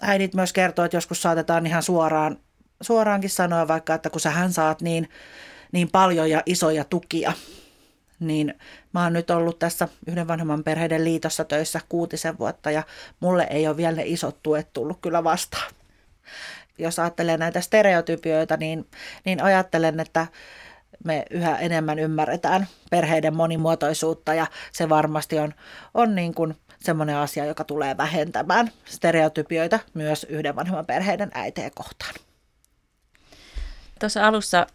äidit 0.01 0.35
myös 0.35 0.53
kertoo, 0.53 0.85
että 0.85 0.97
joskus 0.97 1.23
saatetaan 1.23 1.67
ihan 1.67 1.83
suoraan, 1.83 2.37
suoraankin 2.81 3.31
sanoa 3.31 3.69
vaikka, 3.69 3.95
että 3.95 4.11
kun 4.11 4.21
sähän 4.21 4.53
saat 4.53 4.83
niin, 4.83 5.09
niin 5.73 5.91
paljon 5.91 6.31
ja 6.31 6.43
isoja 6.47 6.85
tukia, 6.85 7.33
niin 8.21 8.55
mä 8.95 9.03
oon 9.03 9.13
nyt 9.13 9.31
ollut 9.31 9.59
tässä 9.59 9.89
yhden 10.07 10.29
vanhemman 10.29 10.65
perheiden 10.65 11.05
liitossa 11.05 11.45
töissä 11.45 11.81
kuutisen 11.89 12.39
vuotta 12.39 12.71
ja 12.71 12.83
mulle 13.21 13.47
ei 13.51 13.69
ole 13.69 13.77
vielä 13.77 13.97
ne 13.97 14.03
isot 14.07 14.43
tuet 14.43 14.73
tullut 14.73 14.99
kyllä 15.01 15.25
vastaan. 15.25 15.73
Jos 16.79 16.99
ajattelee 16.99 17.37
näitä 17.37 17.61
stereotypioita, 17.61 18.57
niin, 18.57 18.87
niin 19.25 19.43
ajattelen, 19.43 20.01
että 20.01 20.27
me 21.05 21.25
yhä 21.31 21.59
enemmän 21.59 21.99
ymmärretään 21.99 22.67
perheiden 22.91 23.37
monimuotoisuutta 23.37 24.35
ja 24.35 24.47
se 24.73 24.89
varmasti 24.89 25.39
on, 25.39 25.55
on 25.95 26.15
niin 26.15 26.35
kuin 26.35 26.57
semmoinen 26.85 27.17
asia, 27.17 27.45
joka 27.45 27.65
tulee 27.65 27.97
vähentämään 27.97 28.71
stereotypioita 28.85 29.79
myös 29.95 30.25
yhden 30.25 30.57
vanhemman 30.57 30.87
perheiden 30.87 31.31
äitejä 31.35 31.71
kohtaan. 31.75 32.15
Tuossa 34.01 34.27
alussa 34.27 34.67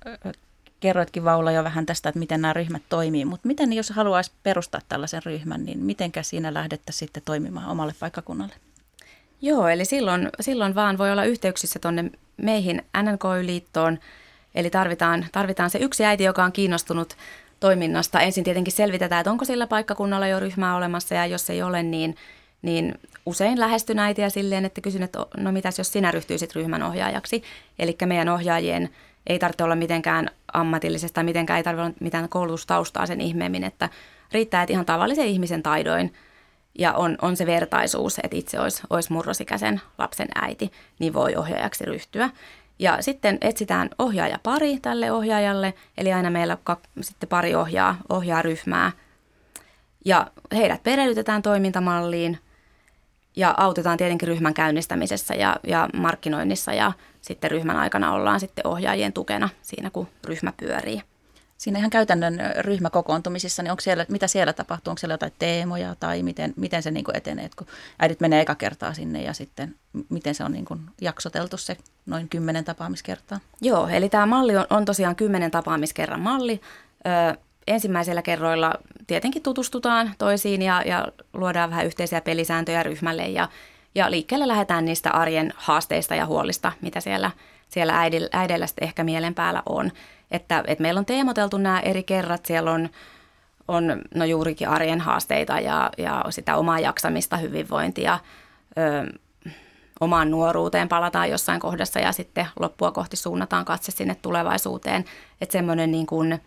kerroitkin 0.79 1.23
Vaula 1.23 1.51
jo 1.51 1.63
vähän 1.63 1.85
tästä, 1.85 2.09
että 2.09 2.19
miten 2.19 2.41
nämä 2.41 2.53
ryhmät 2.53 2.81
toimii, 2.89 3.25
mutta 3.25 3.47
miten 3.47 3.73
jos 3.73 3.89
haluaisi 3.89 4.31
perustaa 4.43 4.81
tällaisen 4.89 5.23
ryhmän, 5.25 5.65
niin 5.65 5.79
miten 5.79 6.11
siinä 6.21 6.53
lähdettä 6.53 6.91
sitten 6.91 7.23
toimimaan 7.25 7.69
omalle 7.69 7.93
paikkakunnalle? 7.99 8.53
Joo, 9.41 9.67
eli 9.67 9.85
silloin, 9.85 10.29
silloin 10.39 10.75
vaan 10.75 10.97
voi 10.97 11.11
olla 11.11 11.23
yhteyksissä 11.23 11.79
tuonne 11.79 12.11
meihin 12.37 12.81
NNK-liittoon, 12.97 13.99
eli 14.55 14.69
tarvitaan, 14.69 15.25
tarvitaan 15.31 15.69
se 15.69 15.79
yksi 15.79 16.05
äiti, 16.05 16.23
joka 16.23 16.43
on 16.43 16.51
kiinnostunut 16.51 17.17
toiminnasta. 17.59 18.21
Ensin 18.21 18.43
tietenkin 18.43 18.73
selvitetään, 18.73 19.19
että 19.19 19.31
onko 19.31 19.45
sillä 19.45 19.67
paikkakunnalla 19.67 20.27
jo 20.27 20.39
ryhmää 20.39 20.75
olemassa 20.75 21.15
ja 21.15 21.25
jos 21.25 21.49
ei 21.49 21.61
ole, 21.61 21.83
niin, 21.83 22.15
niin 22.61 22.99
usein 23.25 23.59
lähestyn 23.59 23.99
äitiä 23.99 24.29
silleen, 24.29 24.65
että 24.65 24.81
kysyn, 24.81 25.03
että 25.03 25.25
no 25.37 25.51
mitäs 25.51 25.77
jos 25.77 25.91
sinä 25.91 26.11
ryhtyisit 26.11 26.55
ryhmän 26.55 26.83
ohjaajaksi. 26.83 27.43
Eli 27.79 27.97
meidän 28.05 28.29
ohjaajien 28.29 28.89
ei 29.27 29.39
tarvitse 29.39 29.63
olla 29.63 29.75
mitenkään 29.75 30.29
ammatillisesta 30.53 31.23
mitenkään 31.23 31.57
ei 31.57 31.63
tarvitse 31.63 31.85
olla 31.85 31.95
mitään 31.99 32.29
koulutustaustaa 32.29 33.05
sen 33.05 33.21
ihmeemmin, 33.21 33.63
että 33.63 33.89
riittää, 34.31 34.63
että 34.63 34.73
ihan 34.73 34.85
tavallisen 34.85 35.27
ihmisen 35.27 35.63
taidoin 35.63 36.13
ja 36.79 36.93
on, 36.93 37.17
on 37.21 37.37
se 37.37 37.45
vertaisuus, 37.45 38.19
että 38.23 38.37
itse 38.37 38.59
olisi, 38.59 38.81
olisi 38.89 39.13
murrosikäisen 39.13 39.81
lapsen 39.97 40.27
äiti, 40.41 40.71
niin 40.99 41.13
voi 41.13 41.35
ohjaajaksi 41.35 41.85
ryhtyä. 41.85 42.29
Ja 42.79 42.97
sitten 43.01 43.37
etsitään 43.41 43.89
ohjaaja 43.99 44.39
pari 44.43 44.79
tälle 44.79 45.11
ohjaajalle, 45.11 45.73
eli 45.97 46.13
aina 46.13 46.29
meillä 46.29 46.57
kak, 46.63 46.79
sitten 47.01 47.29
pari 47.29 47.55
ohjaa, 47.55 47.97
ohjaa 48.09 48.41
ryhmää. 48.41 48.91
Ja 50.05 50.31
heidät 50.53 50.83
perehdytetään 50.83 51.41
toimintamalliin 51.41 52.39
ja 53.35 53.53
autetaan 53.57 53.97
tietenkin 53.97 54.27
ryhmän 54.27 54.53
käynnistämisessä 54.53 55.35
ja, 55.35 55.55
ja 55.67 55.89
markkinoinnissa 55.93 56.73
ja 56.73 56.91
sitten 57.21 57.51
ryhmän 57.51 57.77
aikana 57.77 58.13
ollaan 58.13 58.39
sitten 58.39 58.67
ohjaajien 58.67 59.13
tukena 59.13 59.49
siinä, 59.61 59.89
kun 59.89 60.07
ryhmä 60.23 60.53
pyörii. 60.57 61.01
Siinä 61.57 61.79
ihan 61.79 61.89
käytännön 61.89 62.39
ryhmäkokoontumisissa, 62.59 63.63
niin 63.63 63.71
onko 63.71 63.81
siellä, 63.81 64.05
mitä 64.09 64.27
siellä 64.27 64.53
tapahtuu? 64.53 64.91
Onko 64.91 64.99
siellä 64.99 65.13
jotain 65.13 65.33
teemoja 65.39 65.95
tai 65.99 66.23
miten, 66.23 66.53
miten 66.55 66.83
se 66.83 66.91
niin 66.91 67.05
etenee, 67.13 67.49
kun 67.55 67.67
äidit 67.99 68.19
menee 68.19 68.41
eka 68.41 68.55
kertaa 68.55 68.93
sinne 68.93 69.21
ja 69.21 69.33
sitten 69.33 69.75
miten 70.09 70.35
se 70.35 70.43
on 70.43 70.51
niin 70.51 70.65
jaksoteltu 71.01 71.57
se 71.57 71.77
noin 72.09 72.29
kymmenen 72.29 72.65
tapaamiskertaa? 72.65 73.39
Joo, 73.61 73.87
eli 73.87 74.09
tämä 74.09 74.25
malli 74.25 74.57
on, 74.57 74.65
on 74.69 74.85
tosiaan 74.85 75.15
kymmenen 75.15 75.51
tapaamiskerran 75.51 76.19
malli. 76.19 76.61
Ö, 77.05 77.37
ensimmäisellä 77.67 78.21
kerroilla 78.21 78.73
tietenkin 79.07 79.41
tutustutaan 79.41 80.11
toisiin 80.17 80.61
ja, 80.61 80.81
ja 80.85 81.07
luodaan 81.33 81.69
vähän 81.69 81.85
yhteisiä 81.85 82.21
pelisääntöjä 82.21 82.83
ryhmälle 82.83 83.27
ja, 83.27 83.49
ja 83.95 84.11
liikkeelle 84.11 84.47
lähdetään 84.47 84.85
niistä 84.85 85.11
arjen 85.11 85.53
haasteista 85.55 86.15
ja 86.15 86.25
huolista, 86.25 86.71
mitä 86.81 86.99
siellä, 86.99 87.31
siellä 87.69 87.99
äidillä, 87.99 88.29
äidillä 88.31 88.65
ehkä 88.81 89.03
mielen 89.03 89.35
päällä 89.35 89.63
on. 89.65 89.91
Että, 90.31 90.63
että 90.67 90.81
meillä 90.81 90.99
on 90.99 91.05
teemoteltu 91.05 91.57
nämä 91.57 91.79
eri 91.79 92.03
kerrat, 92.03 92.45
siellä 92.45 92.71
on, 92.71 92.89
on 93.67 94.01
no 94.15 94.25
juurikin 94.25 94.69
arjen 94.69 95.01
haasteita 95.01 95.59
ja, 95.59 95.89
ja 95.97 96.25
sitä 96.29 96.55
omaa 96.55 96.79
jaksamista, 96.79 97.37
hyvinvointia, 97.37 98.19
ö, 98.77 99.19
omaan 99.99 100.31
nuoruuteen 100.31 100.89
palataan 100.89 101.29
jossain 101.29 101.59
kohdassa 101.59 101.99
ja 101.99 102.11
sitten 102.11 102.47
loppua 102.59 102.91
kohti 102.91 103.17
suunnataan 103.17 103.65
katse 103.65 103.91
sinne 103.91 104.15
tulevaisuuteen. 104.15 105.05
Että 105.41 105.53
semmoinen 105.53 105.91
niin 105.91 106.05
kuin, 106.05 106.41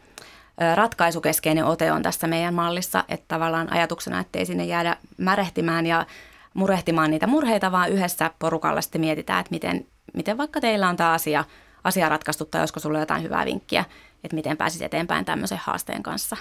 ratkaisukeskeinen 0.74 1.64
ote 1.64 1.92
on 1.92 2.02
tässä 2.02 2.26
meidän 2.26 2.54
mallissa, 2.54 3.04
että 3.08 3.24
tavallaan 3.28 3.72
ajatuksena, 3.72 4.20
että 4.20 4.38
ei 4.38 4.46
sinne 4.46 4.64
jäädä 4.64 4.96
märehtimään 5.18 5.86
ja 5.86 6.06
murehtimaan 6.54 7.10
niitä 7.10 7.26
murheita, 7.26 7.72
vaan 7.72 7.90
yhdessä 7.90 8.30
porukalla 8.38 8.80
sitten 8.80 9.00
mietitään, 9.00 9.40
että 9.40 9.50
miten, 9.50 9.86
miten 10.14 10.38
vaikka 10.38 10.60
teillä 10.60 10.88
on 10.88 10.96
tämä 10.96 11.12
asia, 11.12 11.44
asia 11.84 12.08
ratkaistu 12.08 12.44
tai 12.44 12.60
olisiko 12.60 12.80
sinulla 12.80 13.00
jotain 13.00 13.22
hyvää 13.22 13.44
vinkkiä, 13.44 13.84
että 14.24 14.34
miten 14.34 14.56
pääsisi 14.56 14.84
eteenpäin 14.84 15.24
tämmöisen 15.24 15.60
haasteen 15.62 16.02
kanssa. 16.02 16.36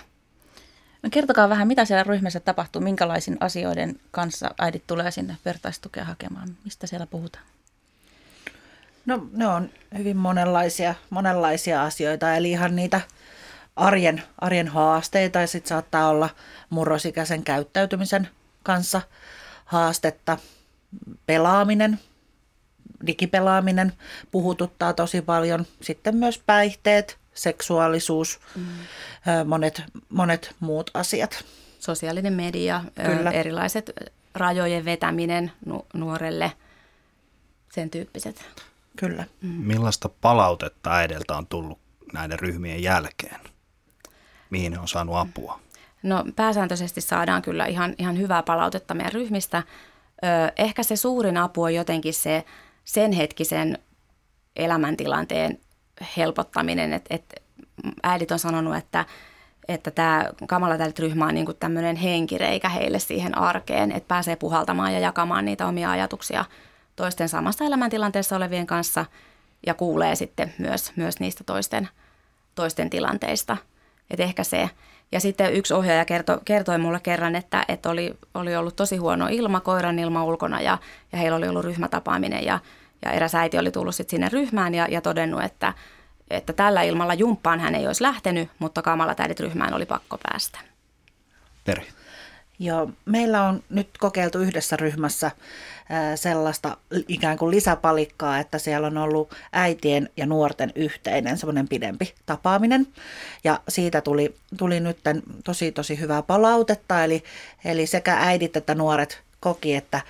No 1.03 1.09
kertokaa 1.09 1.49
vähän, 1.49 1.67
mitä 1.67 1.85
siellä 1.85 2.03
ryhmässä 2.03 2.39
tapahtuu, 2.39 2.81
minkälaisin 2.81 3.37
asioiden 3.39 3.99
kanssa 4.11 4.55
äidit 4.59 4.83
tulee 4.87 5.11
sinne 5.11 5.37
vertaistukea 5.45 6.05
hakemaan, 6.05 6.57
mistä 6.63 6.87
siellä 6.87 7.07
puhutaan? 7.07 7.45
No 9.05 9.27
ne 9.31 9.47
on 9.47 9.69
hyvin 9.97 10.17
monenlaisia, 10.17 10.95
monenlaisia 11.09 11.83
asioita, 11.83 12.35
eli 12.35 12.51
ihan 12.51 12.75
niitä 12.75 13.01
arjen, 13.75 14.23
arjen 14.37 14.67
haasteita 14.67 15.39
ja 15.39 15.47
sitten 15.47 15.69
saattaa 15.69 16.09
olla 16.09 16.29
murrosikäisen 16.69 17.43
käyttäytymisen 17.43 18.29
kanssa 18.63 19.01
haastetta. 19.65 20.37
Pelaaminen, 21.25 21.99
digipelaaminen 23.07 23.93
puhututtaa 24.31 24.93
tosi 24.93 25.21
paljon. 25.21 25.65
Sitten 25.81 26.15
myös 26.15 26.41
päihteet, 26.45 27.17
seksuaalisuus, 27.33 28.39
mm. 28.55 28.63
monet, 29.45 29.83
monet 30.09 30.55
muut 30.59 30.91
asiat. 30.93 31.45
Sosiaalinen 31.79 32.33
media, 32.33 32.83
Kyllä. 33.05 33.31
erilaiset 33.31 33.91
rajojen 34.35 34.85
vetäminen 34.85 35.51
nu- 35.65 35.85
nuorelle, 35.93 36.51
sen 37.73 37.89
tyyppiset. 37.89 38.45
Kyllä. 38.97 39.25
Mm. 39.41 39.49
Millaista 39.49 40.09
palautetta 40.21 41.03
edeltä 41.03 41.37
on 41.37 41.47
tullut 41.47 41.79
näiden 42.13 42.39
ryhmien 42.39 42.83
jälkeen? 42.83 43.39
Mihin 44.49 44.71
ne 44.71 44.79
on 44.79 44.87
saanut 44.87 45.15
apua? 45.15 45.59
No 46.03 46.25
pääsääntöisesti 46.35 47.01
saadaan 47.01 47.41
kyllä 47.41 47.65
ihan, 47.65 47.95
ihan 47.97 48.17
hyvää 48.17 48.43
palautetta 48.43 48.93
meidän 48.93 49.11
ryhmistä. 49.13 49.63
Ö, 50.23 50.27
ehkä 50.57 50.83
se 50.83 50.95
suurin 50.95 51.37
apu 51.37 51.63
on 51.63 51.73
jotenkin 51.73 52.13
se 52.13 52.45
sen 52.83 53.11
hetkisen 53.11 53.77
elämäntilanteen 54.55 55.59
helpottaminen, 56.17 56.93
että 56.93 57.15
et 57.15 57.43
äidit 58.03 58.31
on 58.31 58.39
sanonut, 58.39 58.75
että 58.75 59.05
että 59.67 59.91
tämä 59.91 60.25
kamalatäyt-ryhmä 60.47 61.25
on 61.25 61.33
niin 61.33 61.47
tämmöinen 61.59 61.95
henkireikä 61.95 62.69
heille 62.69 62.99
siihen 62.99 63.37
arkeen, 63.37 63.91
että 63.91 64.07
pääsee 64.07 64.35
puhaltamaan 64.35 64.93
ja 64.93 64.99
jakamaan 64.99 65.45
niitä 65.45 65.67
omia 65.67 65.91
ajatuksia 65.91 66.45
toisten 66.95 67.29
samassa 67.29 67.65
elämäntilanteessa 67.65 68.35
olevien 68.35 68.67
kanssa 68.67 69.05
ja 69.67 69.73
kuulee 69.73 70.15
sitten 70.15 70.53
myös, 70.57 70.91
myös 70.95 71.19
niistä 71.19 71.43
toisten, 71.43 71.89
toisten 72.55 72.89
tilanteista. 72.89 73.57
Että 74.09 74.23
ehkä 74.23 74.43
se. 74.43 74.69
Ja 75.11 75.19
sitten 75.19 75.53
yksi 75.53 75.73
ohjaaja 75.73 76.05
kertoi, 76.05 76.39
kertoi 76.45 76.77
mulle 76.77 76.99
kerran, 76.99 77.35
että, 77.35 77.65
että 77.67 77.89
oli, 77.89 78.13
oli 78.33 78.55
ollut 78.55 78.75
tosi 78.75 78.97
huono 78.97 79.27
ilma, 79.31 79.59
koiran 79.59 79.99
ilma 79.99 80.23
ulkona 80.23 80.61
ja, 80.61 80.77
ja 81.11 81.17
heillä 81.17 81.37
oli 81.37 81.47
ollut 81.47 81.65
ryhmätapaaminen 81.65 82.45
ja, 82.45 82.59
ja 83.05 83.11
eräs 83.11 83.35
äiti 83.35 83.57
oli 83.57 83.71
tullut 83.71 83.95
sitten 83.95 84.11
sinne 84.11 84.29
ryhmään 84.29 84.73
ja, 84.73 84.87
ja 84.89 85.01
todennut, 85.01 85.43
että, 85.43 85.73
että 86.29 86.53
tällä 86.53 86.81
ilmalla 86.81 87.13
jumppaan 87.13 87.59
hän 87.59 87.75
ei 87.75 87.87
olisi 87.87 88.03
lähtenyt, 88.03 88.49
mutta 88.59 88.81
kamala 88.81 89.15
ryhmään 89.39 89.73
oli 89.73 89.85
pakko 89.85 90.17
päästä. 90.23 90.59
Peri. 91.65 91.87
Joo, 92.59 92.89
meillä 93.05 93.43
on 93.43 93.63
nyt 93.69 93.89
kokeiltu 93.99 94.39
yhdessä 94.39 94.77
ryhmässä 94.77 95.31
sellaista 96.15 96.77
ikään 97.07 97.37
kuin 97.37 97.51
lisäpalikkaa, 97.51 98.39
että 98.39 98.57
siellä 98.57 98.87
on 98.87 98.97
ollut 98.97 99.33
äitien 99.53 100.09
ja 100.17 100.25
nuorten 100.25 100.71
yhteinen 100.75 101.37
semmoinen 101.37 101.67
pidempi 101.67 102.13
tapaaminen. 102.25 102.87
Ja 103.43 103.59
siitä 103.69 104.01
tuli, 104.01 104.35
tuli 104.57 104.79
nyt 104.79 104.99
tosi 105.43 105.71
tosi 105.71 105.99
hyvää 105.99 106.21
palautetta, 106.21 107.03
eli, 107.03 107.23
eli 107.65 107.87
sekä 107.87 108.17
äidit 108.19 108.55
että 108.57 108.75
nuoret 108.75 109.23
koki, 109.41 109.75
että 109.75 110.01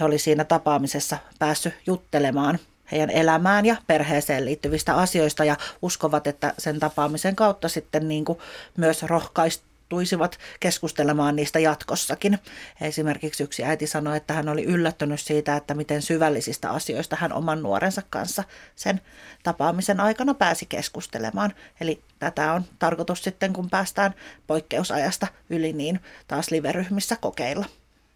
he 0.00 0.04
oli 0.04 0.18
siinä 0.18 0.44
tapaamisessa 0.44 1.18
päässyt 1.38 1.74
juttelemaan 1.86 2.58
heidän 2.92 3.10
elämään 3.10 3.66
ja 3.66 3.76
perheeseen 3.86 4.44
liittyvistä 4.44 4.94
asioista 4.94 5.44
ja 5.44 5.56
uskovat, 5.82 6.26
että 6.26 6.54
sen 6.58 6.80
tapaamisen 6.80 7.36
kautta 7.36 7.68
sitten 7.68 8.08
niin 8.08 8.24
kuin 8.24 8.38
myös 8.76 9.02
rohkaistuisivat 9.02 10.38
keskustelemaan 10.60 11.36
niistä 11.36 11.58
jatkossakin. 11.58 12.38
Esimerkiksi 12.80 13.42
yksi 13.42 13.64
äiti 13.64 13.86
sanoi, 13.86 14.16
että 14.16 14.34
hän 14.34 14.48
oli 14.48 14.64
yllättynyt 14.64 15.20
siitä, 15.20 15.56
että 15.56 15.74
miten 15.74 16.02
syvällisistä 16.02 16.70
asioista 16.70 17.16
hän 17.20 17.32
oman 17.32 17.62
nuorensa 17.62 18.02
kanssa 18.10 18.44
sen 18.76 19.00
tapaamisen 19.42 20.00
aikana 20.00 20.34
pääsi 20.34 20.66
keskustelemaan. 20.66 21.54
Eli 21.80 22.02
tätä 22.18 22.52
on 22.52 22.64
tarkoitus 22.78 23.24
sitten, 23.24 23.52
kun 23.52 23.70
päästään 23.70 24.14
poikkeusajasta 24.46 25.26
yli, 25.50 25.72
niin 25.72 26.00
taas 26.28 26.50
live-ryhmissä 26.50 27.16
kokeilla 27.20 27.66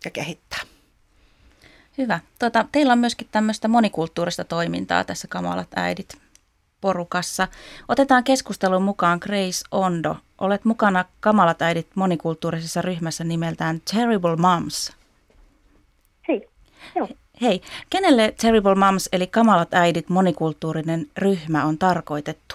ja 0.05 0.11
kehittää. 0.11 0.61
Hyvä. 1.99 2.21
Tuota, 2.39 2.67
teillä 2.73 2.93
on 2.93 2.99
myöskin 2.99 3.29
tämmöistä 3.33 3.69
monikulttuurista 3.69 4.45
toimintaa 4.45 5.05
tässä 5.05 5.29
Kamalat 5.29 5.69
äidit 5.77 6.19
porukassa. 6.81 7.49
Otetaan 7.89 8.25
keskustelun 8.25 8.83
mukaan 8.83 9.19
Grace 9.23 9.65
Ondo. 9.71 10.17
Olet 10.39 10.65
mukana 10.65 11.05
Kamalat 11.21 11.63
äidit 11.63 11.87
monikulttuurisessa 11.95 12.83
ryhmässä 12.83 13.25
nimeltään 13.25 13.81
Terrible 13.93 14.37
Moms. 14.37 14.93
Hei. 16.29 16.49
Joo. 16.95 17.09
Hei, 17.43 17.61
kenelle 17.91 18.35
Terrible 18.43 18.75
Moms 18.75 19.09
eli 19.13 19.27
Kamalat 19.27 19.75
äidit 19.75 20.09
monikulttuurinen 20.09 21.07
ryhmä 21.19 21.65
on 21.65 21.79
tarkoitettu? 21.79 22.55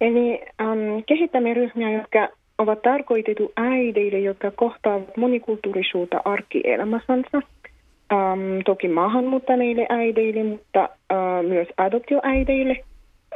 Eli 0.00 0.40
um, 0.60 1.04
kehittämme 1.06 1.54
ryhmiä, 1.54 1.90
jotka 1.90 2.37
ovat 2.58 2.82
tarkoitettu 2.82 3.52
äideille, 3.56 4.18
jotka 4.18 4.50
kohtaavat 4.50 5.16
monikulttuurisuutta 5.16 6.20
arkielämässänsä– 6.24 7.42
Um, 8.12 8.62
toki 8.64 8.88
maahanmuuttaneille 8.88 9.86
äideille, 9.88 10.42
mutta 10.42 10.88
uh, 11.12 11.48
myös 11.48 11.68
adoptioäideille, 11.76 12.76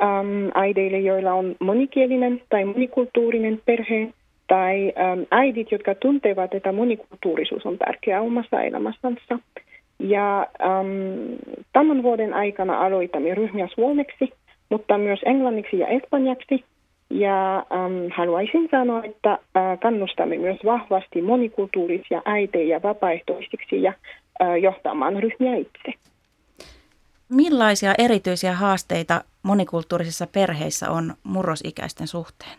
um, 0.03 0.51
äideille, 0.55 1.01
joilla 1.01 1.33
on 1.33 1.57
monikielinen 1.61 2.43
tai 2.49 2.65
monikulttuurinen 2.65 3.61
perhe, 3.65 4.13
tai 4.49 4.85
um, 4.87 5.27
äidit, 5.31 5.73
jotka 5.73 5.95
tuntevat, 5.95 6.55
että 6.55 6.73
monikulttuurisuus 6.73 7.67
on 7.67 7.79
tärkeää 7.79 8.21
omassa 8.21 8.63
elämässänsä. 8.63 9.39
Ja 9.99 10.47
um, 10.65 11.39
tämän 11.73 12.03
vuoden 12.03 12.35
aikana 12.35 12.81
aloitamme 12.81 13.35
ryhmiä 13.35 13.69
suomeksi, 13.75 14.33
mutta 14.71 14.99
myös 14.99 15.21
englanniksi 15.27 15.79
ja 15.79 15.87
espanjaksi. 15.87 16.65
Ja 17.13 17.67
um, 17.71 18.11
haluaisin 18.17 18.69
sanoa, 18.71 19.05
että 19.05 19.33
uh, 19.33 19.81
kannustamme 19.83 20.39
myös 20.39 20.59
vahvasti 20.65 21.23
monikulttuurisia 21.23 22.23
äitejä 22.25 22.83
vapaaehtoisiksi 22.83 23.83
ja 23.83 23.93
johtamaan 24.63 25.23
ryhmiä 25.23 25.57
itse. 25.57 25.99
Millaisia 27.29 27.95
erityisiä 27.99 28.53
haasteita 28.53 29.25
monikulttuurisissa 29.43 30.27
perheissä 30.27 30.91
on 30.91 31.15
murrosikäisten 31.23 32.07
suhteen? 32.07 32.59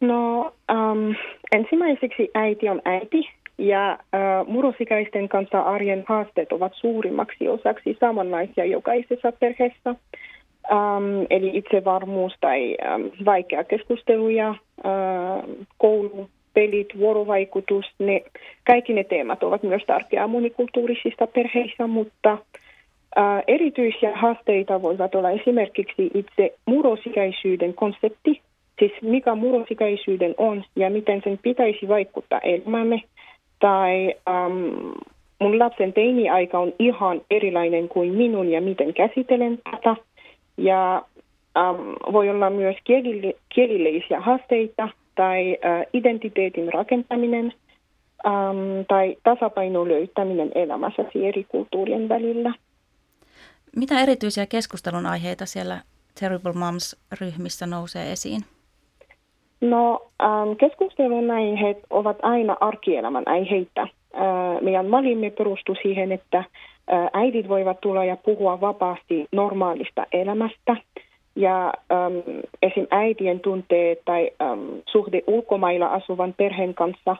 No 0.00 0.52
um, 0.72 1.14
ensimmäiseksi 1.52 2.30
äiti 2.34 2.68
on 2.68 2.82
äiti 2.84 3.28
ja 3.58 3.98
uh, 4.00 4.52
murrosikäisten 4.52 5.28
kanssa 5.28 5.60
arjen 5.60 6.04
haasteet 6.08 6.52
ovat 6.52 6.72
suurimmaksi 6.74 7.48
osaksi 7.48 7.96
samanlaisia 8.00 8.64
jokaisessa 8.64 9.32
perheessä. 9.32 9.94
Um, 10.70 11.26
eli 11.30 11.50
itsevarmuus 11.54 12.32
tai 12.40 12.76
um, 12.94 13.10
vaikea 13.24 13.64
keskustelu 13.64 14.28
ja 14.28 14.50
uh, 14.50 15.66
koulu, 15.78 16.28
pelit, 16.56 16.98
vuorovaikutus, 16.98 17.84
ne, 17.98 18.22
kaikki 18.66 18.92
ne 18.92 19.04
teemat 19.04 19.42
ovat 19.42 19.62
myös 19.62 19.82
tärkeää 19.86 20.26
monikulttuurisissa 20.26 21.26
perheissä, 21.26 21.86
mutta 21.86 22.38
ää, 23.16 23.42
erityisiä 23.46 24.16
haasteita 24.16 24.82
voivat 24.82 25.14
olla 25.14 25.30
esimerkiksi 25.30 26.10
itse 26.14 26.54
murrosikäisyyden 26.66 27.74
konsepti, 27.74 28.40
siis 28.78 28.92
mikä 29.02 29.34
murrosikäisyyden 29.34 30.34
on 30.38 30.64
ja 30.76 30.90
miten 30.90 31.20
sen 31.24 31.38
pitäisi 31.42 31.88
vaikuttaa 31.88 32.40
elämämme. 32.40 33.02
Tai 33.60 34.14
äm, 34.28 34.92
mun 35.40 35.58
lapsen 35.58 35.92
teini-aika 35.92 36.58
on 36.58 36.72
ihan 36.78 37.20
erilainen 37.30 37.88
kuin 37.88 38.14
minun 38.14 38.50
ja 38.50 38.60
miten 38.60 38.94
käsittelen 38.94 39.58
tätä. 39.70 39.96
Ja 40.56 41.02
äm, 41.56 42.12
voi 42.12 42.30
olla 42.30 42.50
myös 42.50 42.76
kielille, 42.84 43.34
kielilleisiä 43.48 44.20
haasteita, 44.20 44.88
tai 45.16 45.58
äh, 45.64 45.86
identiteetin 45.92 46.72
rakentaminen 46.72 47.52
ähm, 48.26 48.84
tai 48.88 49.16
tasapaino 49.22 49.88
löytäminen 49.88 50.52
elämässäsi 50.54 51.26
eri 51.26 51.44
kulttuurien 51.44 52.08
välillä. 52.08 52.54
Mitä 53.76 54.00
erityisiä 54.00 54.46
keskustelun 54.46 55.06
aiheita 55.06 55.46
siellä 55.46 55.80
Terrible 56.20 56.52
Moms-ryhmissä 56.52 57.66
nousee 57.66 58.12
esiin? 58.12 58.42
No, 59.60 60.08
ähm, 60.22 60.56
keskustelun 60.58 61.30
aiheet 61.30 61.78
ovat 61.90 62.16
aina 62.22 62.56
arkielämän 62.60 63.28
aiheita. 63.28 63.82
Äh, 63.82 64.60
meidän 64.60 64.86
malimme 64.86 65.30
perustuu 65.30 65.76
siihen, 65.82 66.12
että 66.12 66.38
äh, 66.38 66.46
äidit 67.12 67.48
voivat 67.48 67.80
tulla 67.80 68.04
ja 68.04 68.16
puhua 68.16 68.60
vapaasti 68.60 69.26
normaalista 69.32 70.06
elämästä– 70.12 70.76
ja 71.36 71.72
ähm, 71.92 72.40
esim. 72.62 72.86
äitien 72.90 73.40
tunteet 73.40 73.98
tai 74.04 74.30
ähm, 74.42 74.60
suhde 74.86 75.22
ulkomailla 75.26 75.86
asuvan 75.86 76.34
perheen 76.36 76.74
kanssa, 76.74 77.16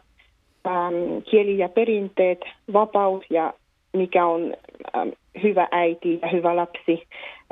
ähm, 0.66 1.22
kieli 1.30 1.58
ja 1.58 1.68
perinteet, 1.68 2.40
vapaus 2.72 3.24
ja 3.30 3.52
mikä 3.92 4.26
on 4.26 4.54
ähm, 4.96 5.08
hyvä 5.42 5.68
äiti 5.70 6.18
ja 6.22 6.28
hyvä 6.28 6.56
lapsi, 6.56 7.02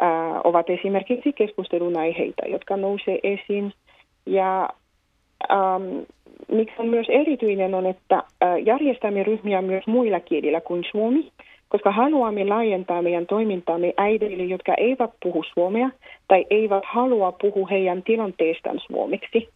äh, 0.03 0.41
ovat 0.45 0.71
esimerkiksi 0.71 1.33
keskustelun 1.33 1.97
aiheita, 1.97 2.47
jotka 2.49 2.77
nousee 2.77 3.19
esiin. 3.23 3.73
Ja 4.27 4.69
ähm, 5.51 5.99
mikä 6.49 6.73
on 6.79 6.89
myös 6.89 7.07
erityinen 7.09 7.75
on, 7.75 7.87
että 7.87 8.17
äh, 8.17 8.57
järjestämme 8.65 9.23
ryhmiä 9.23 9.63
myös 9.63 9.87
muilla 9.87 10.21
kielillä 10.21 10.61
kuin 10.61 10.85
suomi 10.91 11.33
koska 11.75 11.93
haluamme 11.93 12.45
laajentaa 12.45 13.03
meidän 13.03 13.27
toimintaamme 13.27 13.95
äideille, 13.97 14.45
jotka 14.45 14.75
eivät 14.75 15.11
puhu 15.23 15.45
suomea 15.55 15.91
tai 16.29 16.47
eivät 16.51 16.83
halua 16.93 17.33
puhua 17.33 17.69
heidän 17.69 18.03
tilanteestaan 18.03 18.81
suomeksi. 18.87 19.49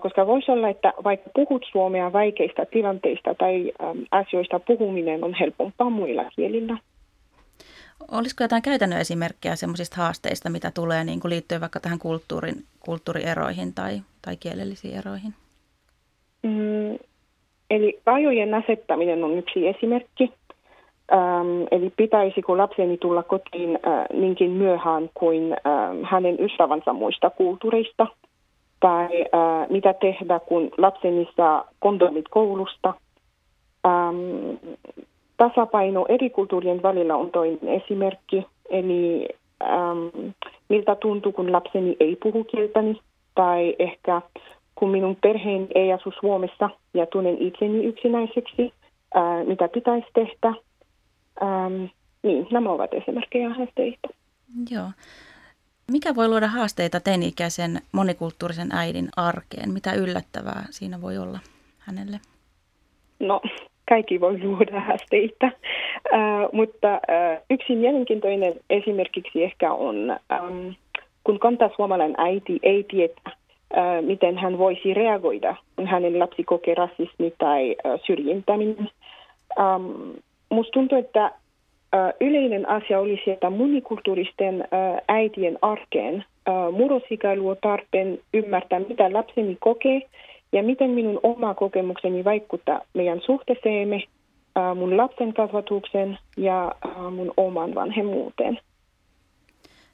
Koska 0.00 0.26
voisi 0.26 0.50
olla, 0.50 0.68
että 0.68 0.92
vaikka 1.04 1.30
puhut 1.34 1.66
suomea 1.72 2.12
vaikeista 2.12 2.66
tilanteista 2.66 3.34
tai 3.34 3.72
asioista 4.10 4.60
puhuminen 4.60 5.24
on 5.24 5.34
helpompaa 5.34 5.90
muilla 5.90 6.24
kielillä. 6.36 6.78
Olisiko 8.10 8.44
jotain 8.44 8.62
käytännön 8.62 9.00
esimerkkejä 9.00 9.56
sellaisista 9.56 9.96
haasteista, 9.96 10.50
mitä 10.50 10.70
tulee 10.74 11.04
niin 11.04 11.20
kuin 11.20 11.30
liittyen 11.30 11.60
vaikka 11.60 11.80
tähän 11.80 11.98
kulttuurin, 11.98 12.56
kulttuurieroihin 12.80 13.74
tai, 13.74 14.00
tai 14.24 14.36
kielellisiin 14.36 14.98
eroihin? 14.98 15.34
Mm, 16.42 16.98
eli 17.70 18.00
rajojen 18.06 18.54
asettaminen 18.54 19.24
on 19.24 19.38
yksi 19.38 19.68
esimerkki. 19.68 20.32
Ähm, 21.12 21.66
eli 21.70 21.92
pitäisikö 21.96 22.56
lapseni 22.56 22.98
tulla 22.98 23.22
kotiin 23.22 23.78
äh, 23.86 24.06
niinkin 24.12 24.50
myöhään 24.50 25.10
kuin 25.14 25.52
äh, 25.52 25.58
hänen 26.02 26.36
ystävänsä 26.40 26.92
muista 26.92 27.30
kulttuureista? 27.30 28.06
Tai 28.80 29.24
äh, 29.34 29.68
mitä 29.68 29.94
tehdä, 29.94 30.40
kun 30.40 30.70
lapseni 30.78 31.28
saa 31.36 31.68
kondomit 31.78 32.28
koulusta? 32.30 32.94
Ähm, 33.86 34.56
tasapaino 35.36 36.06
eri 36.08 36.30
kulttuurien 36.30 36.82
välillä 36.82 37.16
on 37.16 37.30
toinen 37.30 37.68
esimerkki. 37.68 38.46
Eli 38.70 39.28
ähm, 39.62 40.30
miltä 40.68 40.94
tuntuu, 40.94 41.32
kun 41.32 41.52
lapseni 41.52 41.96
ei 42.00 42.16
puhu 42.22 42.44
kieltäni? 42.44 43.00
Tai 43.34 43.76
ehkä 43.78 44.22
kun 44.74 44.90
minun 44.90 45.16
perheeni 45.22 45.68
ei 45.74 45.92
asu 45.92 46.12
Suomessa 46.20 46.70
ja 46.94 47.06
tunnen 47.06 47.42
itseni 47.42 47.84
yksinäiseksi, 47.84 48.72
äh, 49.16 49.46
mitä 49.46 49.68
pitäisi 49.68 50.06
tehdä– 50.14 50.54
Ähm, 51.42 51.84
niin, 52.22 52.46
nämä 52.50 52.70
ovat 52.70 52.94
esimerkkejä 52.94 53.48
haasteista. 53.48 54.08
Joo. 54.70 54.90
Mikä 55.92 56.14
voi 56.14 56.28
luoda 56.28 56.46
haasteita 56.46 57.00
teini-ikäisen 57.00 57.80
monikulttuurisen 57.92 58.68
äidin 58.72 59.08
arkeen? 59.16 59.72
Mitä 59.72 59.92
yllättävää 59.92 60.64
siinä 60.70 61.00
voi 61.00 61.18
olla 61.18 61.38
hänelle? 61.78 62.20
No, 63.20 63.40
kaikki 63.88 64.20
voi 64.20 64.42
luoda 64.42 64.80
haasteita, 64.80 65.46
äh, 65.46 66.48
mutta 66.52 66.94
äh, 66.94 67.42
yksi 67.50 67.76
mielenkiintoinen 67.76 68.54
esimerkiksi 68.70 69.44
ehkä 69.44 69.72
on, 69.72 70.10
ähm, 70.32 70.68
kun 71.24 71.38
kanta 71.38 71.70
suomalainen 71.76 72.14
äiti 72.18 72.58
ei 72.62 72.84
tiedä, 72.90 73.14
äh, 73.26 74.02
miten 74.02 74.38
hän 74.38 74.58
voisi 74.58 74.94
reagoida, 74.94 75.56
kun 75.76 75.86
hänen 75.86 76.18
lapsi 76.18 76.44
kokee 76.44 76.74
rasismi 76.74 77.34
tai 77.38 77.76
äh, 77.86 78.00
syrjintäminen. 78.06 78.90
Ähm, 79.58 80.10
musta 80.50 80.70
tuntuu, 80.72 80.98
että 80.98 81.32
yleinen 82.20 82.68
asia 82.68 83.00
olisi, 83.00 83.30
että 83.30 83.50
monikulttuuristen 83.50 84.68
äitien 85.08 85.58
arkeen 85.62 86.24
murrosikailu 86.72 87.42
luo 87.42 87.54
tarpeen 87.54 88.18
ymmärtää, 88.34 88.80
mitä 88.80 89.12
lapseni 89.12 89.56
kokee 89.60 90.00
ja 90.52 90.62
miten 90.62 90.90
minun 90.90 91.20
oma 91.22 91.54
kokemukseni 91.54 92.24
vaikuttaa 92.24 92.80
meidän 92.94 93.20
suhteeseemme, 93.20 94.02
mun 94.74 94.96
lapsen 94.96 95.34
kasvatuksen 95.34 96.18
ja 96.36 96.72
mun 97.10 97.32
oman 97.36 97.74
vanhemmuuteen. 97.74 98.60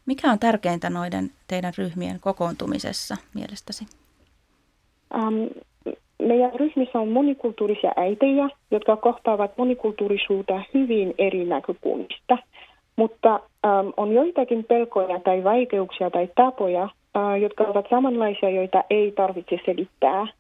Mikä 0.07 0.31
on 0.31 0.39
tärkeintä 0.39 0.91
noiden 0.91 1.31
teidän 1.49 1.73
ryhmien 1.79 2.21
kokoontumisessa 2.21 3.17
mielestäsi? 3.35 3.87
Um, 5.15 5.49
meidän 6.27 6.53
ryhmissä 6.55 6.99
on 6.99 7.09
monikulttuurisia 7.09 7.93
äitejä, 7.97 8.49
jotka 8.71 8.97
kohtaavat 8.97 9.59
monikulttuurisuutta 9.59 10.63
hyvin 10.75 11.15
eri 11.19 11.45
näkökulmista. 11.45 12.39
Mutta 12.97 13.35
um, 13.35 13.93
on 13.97 14.13
joitakin 14.13 14.65
pelkoja 14.65 15.21
tai 15.21 15.45
vaikeuksia 15.45 16.11
tai 16.11 16.29
tapoja, 16.35 16.85
uh, 16.85 17.41
jotka 17.41 17.65
ovat 17.65 17.87
samanlaisia, 17.91 18.51
joita 18.51 18.85
ei 18.91 19.13
tarvitse 19.13 19.61
selittää– 19.67 20.27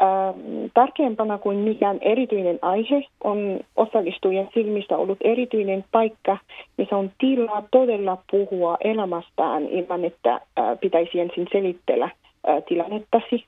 Ähm, 0.00 0.66
tärkeämpänä 0.74 1.38
kuin 1.38 1.56
mikään 1.56 1.98
erityinen 2.00 2.58
aihe 2.62 3.04
on 3.24 3.60
osallistujien 3.76 4.48
silmistä 4.54 4.96
ollut 4.96 5.18
erityinen 5.20 5.84
paikka, 5.90 6.38
missä 6.78 6.96
on 6.96 7.10
tilaa 7.18 7.62
todella 7.70 8.18
puhua 8.30 8.76
elämästään 8.84 9.66
ilman, 9.66 10.04
että 10.04 10.32
äh, 10.32 10.78
pitäisi 10.80 11.20
ensin 11.20 11.46
selittellä 11.52 12.04
äh, 12.04 12.62
tilannettasi. 12.68 13.44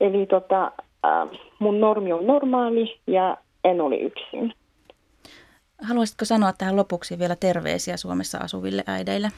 Eli 0.00 0.26
tota, 0.26 0.72
äh, 1.04 1.28
mun 1.58 1.80
normi 1.80 2.12
on 2.12 2.26
normaali 2.26 3.00
ja 3.06 3.36
en 3.64 3.80
ole 3.80 3.96
yksin. 3.96 4.54
Haluaisitko 5.82 6.24
sanoa 6.24 6.52
tähän 6.52 6.76
lopuksi 6.76 7.18
vielä 7.18 7.36
terveisiä 7.36 7.96
Suomessa 7.96 8.38
asuville 8.38 8.84
äideille? 8.86 9.28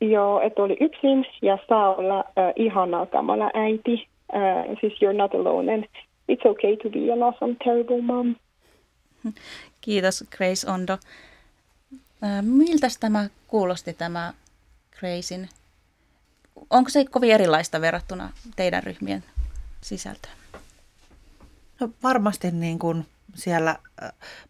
Joo, 0.00 0.40
että 0.40 0.62
oli 0.62 0.76
yksin 0.80 1.26
ja 1.42 1.58
saa 1.68 1.94
olla 1.94 2.18
äh, 2.18 2.52
ihana 2.56 3.06
kamala 3.06 3.50
äiti 3.54 4.08
uh, 4.32 4.78
siis 4.80 4.92
you're 4.92 5.16
not 5.16 5.34
alone 5.34 5.74
and 5.74 5.84
it's 6.32 6.50
okay 6.50 6.76
to 6.76 6.90
be 6.90 7.12
an 7.12 7.22
awesome, 7.22 7.56
terrible 7.64 8.02
mom. 8.02 8.34
Kiitos 9.80 10.24
Grace 10.36 10.70
Ondo. 10.70 10.98
Miltä 12.42 12.86
tämä 13.00 13.28
kuulosti 13.48 13.94
tämä 13.94 14.32
Gracein? 15.00 15.48
Onko 16.70 16.90
se 16.90 17.04
kovin 17.04 17.32
erilaista 17.32 17.80
verrattuna 17.80 18.30
teidän 18.56 18.82
ryhmien 18.82 19.24
sisältöön? 19.80 20.39
No 21.80 21.90
varmasti 22.02 22.50
niin 22.50 22.78
kuin 22.78 23.06
siellä 23.34 23.76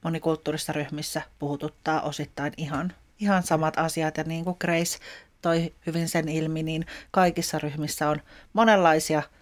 monikulttuurisissa 0.04 0.72
ryhmissä 0.72 1.22
puhututtaa 1.38 2.00
osittain 2.00 2.52
ihan, 2.56 2.92
ihan 3.18 3.42
samat 3.42 3.78
asiat. 3.78 4.16
Ja 4.16 4.24
niin 4.24 4.44
kuin 4.44 4.56
Grace 4.60 4.98
toi 5.42 5.74
hyvin 5.86 6.08
sen 6.08 6.28
ilmi, 6.28 6.62
niin 6.62 6.86
kaikissa 7.10 7.58
ryhmissä 7.58 8.08
on 8.08 8.20
monenlaisia– 8.52 9.22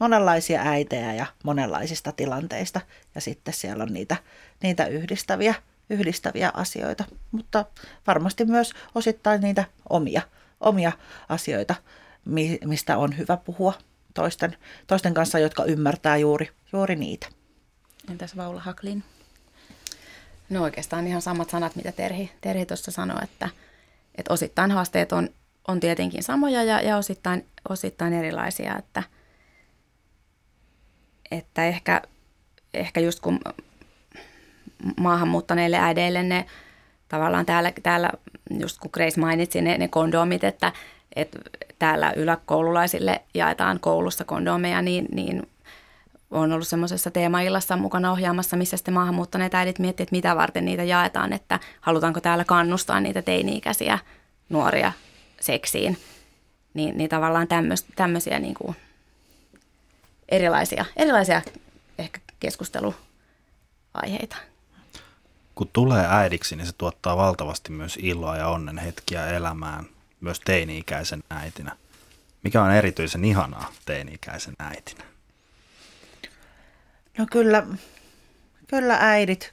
monenlaisia 0.00 0.62
äitejä 0.62 1.14
ja 1.14 1.26
monenlaisista 1.44 2.12
tilanteista. 2.12 2.80
Ja 3.14 3.20
sitten 3.20 3.54
siellä 3.54 3.82
on 3.82 3.92
niitä, 3.92 4.16
niitä 4.62 4.86
yhdistäviä, 4.86 5.54
yhdistäviä 5.90 6.50
asioita, 6.54 7.04
mutta 7.30 7.64
varmasti 8.06 8.44
myös 8.44 8.72
osittain 8.94 9.40
niitä 9.40 9.64
omia, 9.88 10.22
omia 10.60 10.92
asioita, 11.28 11.74
mistä 12.64 12.98
on 12.98 13.18
hyvä 13.18 13.36
puhua 13.36 13.72
toisten, 14.14 14.56
toisten 14.86 15.14
kanssa, 15.14 15.38
jotka 15.38 15.64
ymmärtää 15.64 16.16
juuri, 16.16 16.50
juuri 16.72 16.96
niitä. 16.96 17.28
Entäs 18.10 18.36
Vaula 18.36 18.60
Haklin? 18.60 19.04
No 20.50 20.62
oikeastaan 20.62 21.06
ihan 21.06 21.22
samat 21.22 21.50
sanat, 21.50 21.76
mitä 21.76 21.92
Terhi, 21.92 22.30
Terhi 22.40 22.66
tuossa 22.66 22.90
sanoi, 22.90 23.18
että, 23.22 23.48
että 24.14 24.32
osittain 24.32 24.70
haasteet 24.70 25.12
on, 25.12 25.28
on 25.68 25.80
tietenkin 25.80 26.22
samoja 26.22 26.62
ja, 26.64 26.80
ja 26.80 26.96
osittain, 26.96 27.46
osittain 27.68 28.12
erilaisia, 28.12 28.76
että– 28.78 29.02
että 31.30 31.64
ehkä, 31.64 32.02
ehkä 32.74 33.00
just 33.00 33.20
kun 33.20 33.40
maahanmuuttaneille 35.00 35.78
äideille 35.78 36.22
ne 36.22 36.46
tavallaan 37.08 37.46
täällä, 37.46 37.72
täällä 37.82 38.10
just 38.60 38.78
kun 38.78 38.90
Grace 38.92 39.20
mainitsi 39.20 39.60
ne, 39.60 39.78
ne 39.78 39.88
kondomit, 39.88 40.44
että, 40.44 40.72
että 41.16 41.38
täällä 41.78 42.12
yläkoululaisille 42.16 43.22
jaetaan 43.34 43.80
koulussa 43.80 44.24
kondomeja, 44.24 44.82
niin, 44.82 45.06
niin 45.12 45.48
on 46.30 46.52
ollut 46.52 46.68
semmoisessa 46.68 47.10
teemaillassa 47.10 47.76
mukana 47.76 48.12
ohjaamassa, 48.12 48.56
missä 48.56 48.76
sitten 48.76 48.94
maahanmuuttaneet 48.94 49.54
äidit 49.54 49.78
miettivät, 49.78 50.06
että 50.06 50.16
mitä 50.16 50.36
varten 50.36 50.64
niitä 50.64 50.84
jaetaan, 50.84 51.32
että 51.32 51.60
halutaanko 51.80 52.20
täällä 52.20 52.44
kannustaa 52.44 53.00
niitä 53.00 53.22
teini-ikäisiä 53.22 53.98
nuoria 54.48 54.92
seksiin. 55.40 55.98
Niin, 56.74 56.98
niin 56.98 57.10
tavallaan 57.10 57.48
tämmöisiä 57.96 58.38
niin 58.38 58.54
kuin 58.54 58.76
erilaisia, 60.28 60.84
erilaisia 60.96 61.42
ehkä 61.98 62.20
keskusteluaiheita. 62.40 64.36
Kun 65.54 65.70
tulee 65.72 66.06
äidiksi, 66.08 66.56
niin 66.56 66.66
se 66.66 66.72
tuottaa 66.78 67.16
valtavasti 67.16 67.72
myös 67.72 67.98
iloa 68.02 68.36
ja 68.36 68.48
onnen 68.48 68.78
hetkiä 68.78 69.26
elämään, 69.26 69.86
myös 70.20 70.40
teini-ikäisen 70.40 71.22
äitinä. 71.30 71.76
Mikä 72.44 72.62
on 72.62 72.70
erityisen 72.70 73.24
ihanaa 73.24 73.72
teini-ikäisen 73.84 74.54
äitinä? 74.58 75.04
No 77.18 77.26
kyllä, 77.32 77.66
kyllä 78.66 78.98
äidit 79.00 79.52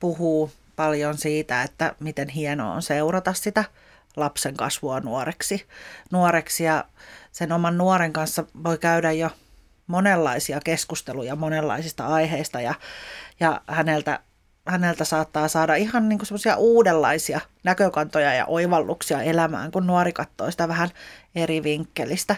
puhuu 0.00 0.50
paljon 0.76 1.18
siitä, 1.18 1.62
että 1.62 1.94
miten 2.00 2.28
hienoa 2.28 2.72
on 2.72 2.82
seurata 2.82 3.34
sitä 3.34 3.64
lapsen 4.16 4.56
kasvua 4.56 5.00
nuoreksi. 5.00 5.66
nuoreksi 6.10 6.64
ja 6.64 6.84
sen 7.32 7.52
oman 7.52 7.78
nuoren 7.78 8.12
kanssa 8.12 8.44
voi 8.64 8.78
käydä 8.78 9.12
jo 9.12 9.30
monenlaisia 9.86 10.60
keskusteluja 10.64 11.36
monenlaisista 11.36 12.06
aiheista 12.06 12.60
ja, 12.60 12.74
ja 13.40 13.60
häneltä, 13.66 14.20
häneltä 14.66 15.04
saattaa 15.04 15.48
saada 15.48 15.74
ihan 15.74 16.08
niin 16.08 16.26
semmoisia 16.26 16.56
uudenlaisia 16.56 17.40
näkökantoja 17.64 18.34
ja 18.34 18.46
oivalluksia 18.46 19.22
elämään, 19.22 19.70
kun 19.70 19.86
nuori 19.86 20.12
katsoo 20.12 20.50
sitä 20.50 20.68
vähän 20.68 20.90
eri 21.34 21.62
vinkkelistä. 21.62 22.36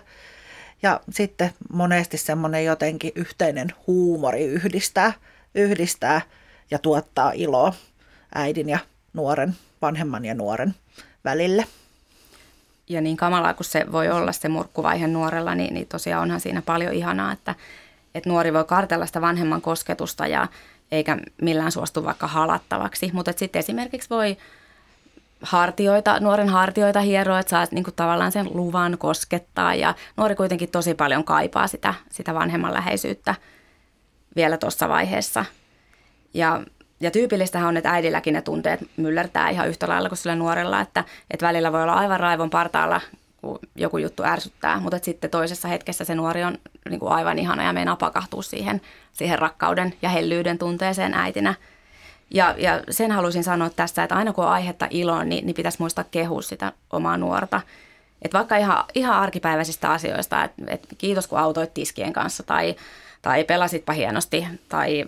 Ja 0.83 1.01
sitten 1.11 1.51
monesti 1.73 2.19
semmoinen 2.19 2.64
jotenkin 2.64 3.12
yhteinen 3.14 3.69
huumori 3.87 4.45
yhdistää, 4.45 5.12
yhdistää 5.55 6.21
ja 6.71 6.79
tuottaa 6.79 7.33
iloa 7.35 7.73
äidin 8.35 8.69
ja 8.69 8.79
nuoren, 9.12 9.57
vanhemman 9.83 10.25
ja 10.25 10.35
nuoren 10.35 10.75
välille 11.25 11.67
ja 12.88 13.01
niin 13.01 13.17
kamalaa 13.17 13.55
kuin 13.55 13.64
se 13.64 13.93
voi 13.93 14.11
olla 14.11 14.33
se 14.33 14.49
murkkuvaihe 14.49 15.07
nuorella, 15.07 15.55
niin, 15.55 15.75
niin 15.75 15.87
tosiaan 15.87 16.23
onhan 16.23 16.41
siinä 16.41 16.62
paljon 16.62 16.93
ihanaa, 16.93 17.33
että, 17.33 17.55
että 18.14 18.31
nuori 18.31 18.53
voi 18.53 18.64
kartella 18.64 19.07
sitä 19.07 19.21
vanhemman 19.21 19.62
kosketusta 19.62 20.27
ja 20.27 20.49
eikä 20.93 21.19
millään 21.43 21.73
suostu 21.73 22.05
vaikka 22.05 22.27
halattavaksi. 22.27 23.11
Mutta 23.12 23.33
sitten 23.37 23.61
esimerkiksi 23.61 24.11
voi 24.11 24.37
hartioita, 25.42 26.20
nuoren 26.20 26.48
hartioita 26.48 27.01
hieroa, 27.01 27.38
että 27.38 27.51
saa 27.51 27.66
niin 27.70 27.85
kuin 27.85 27.94
tavallaan 27.94 28.33
sen 28.33 28.46
luvan 28.55 28.98
koskettaa 28.98 29.74
ja 29.74 29.94
nuori 30.16 30.35
kuitenkin 30.35 30.70
tosi 30.70 30.94
paljon 30.94 31.24
kaipaa 31.24 31.66
sitä, 31.66 31.94
sitä 32.11 32.35
vanhemman 32.35 32.74
läheisyyttä 32.74 33.35
vielä 34.37 34.57
tuossa 34.57 34.88
vaiheessa. 34.88 35.44
Ja 36.35 36.61
ja 37.01 37.11
tyypillistähän 37.11 37.68
on, 37.68 37.77
että 37.77 37.90
äidilläkin 37.90 38.35
ne 38.35 38.42
tunteet 38.42 38.81
myllertää 38.96 39.51
ihan 39.51 39.68
yhtä 39.68 39.88
lailla 39.88 40.09
kuin 40.09 40.18
sillä 40.18 40.37
nuorella, 40.37 40.81
että, 40.81 41.05
että 41.31 41.46
välillä 41.46 41.72
voi 41.72 41.83
olla 41.83 41.92
aivan 41.92 42.20
raivon 42.20 42.51
partaalla, 42.51 43.01
kun 43.40 43.59
joku 43.77 43.98
juttu 43.98 44.22
ärsyttää, 44.24 44.81
mutta 44.81 44.98
sitten 45.03 45.31
toisessa 45.31 45.68
hetkessä 45.68 46.05
se 46.05 46.14
nuori 46.14 46.44
on 46.44 46.59
niin 46.88 47.01
kuin 47.01 47.12
aivan 47.12 47.38
ihana 47.38 47.64
ja 47.64 47.72
meinaa 47.72 47.96
pakahtua 47.96 48.42
siihen, 48.42 48.81
siihen 49.12 49.38
rakkauden 49.38 49.94
ja 50.03 50.09
hellyyden 50.09 50.59
tunteeseen 50.59 51.14
äitinä. 51.14 51.55
Ja, 52.31 52.55
ja 52.59 52.83
sen 52.91 53.12
halusin 53.12 53.45
sanoa 53.45 53.71
tässä, 53.71 54.03
että 54.03 54.17
aina 54.17 54.33
kun 54.33 54.45
on 54.45 54.51
aihetta 54.51 54.87
iloon, 54.91 55.29
niin, 55.29 55.47
niin 55.47 55.55
pitäisi 55.55 55.79
muistaa 55.81 56.05
kehua 56.05 56.43
sitä 56.43 56.73
omaa 56.91 57.17
nuorta. 57.17 57.61
Että 58.23 58.38
vaikka 58.38 58.57
ihan, 58.57 58.85
ihan 58.95 59.17
arkipäiväisistä 59.17 59.91
asioista, 59.91 60.45
että, 60.45 60.62
että 60.67 60.88
kiitos 60.99 61.27
kun 61.27 61.38
autoit 61.38 61.75
tiskien 61.75 62.12
kanssa 62.12 62.43
tai, 62.43 62.77
tai 63.23 63.45
pelasitpa 63.45 63.93
hienosti 63.93 64.47
tai 64.69 65.05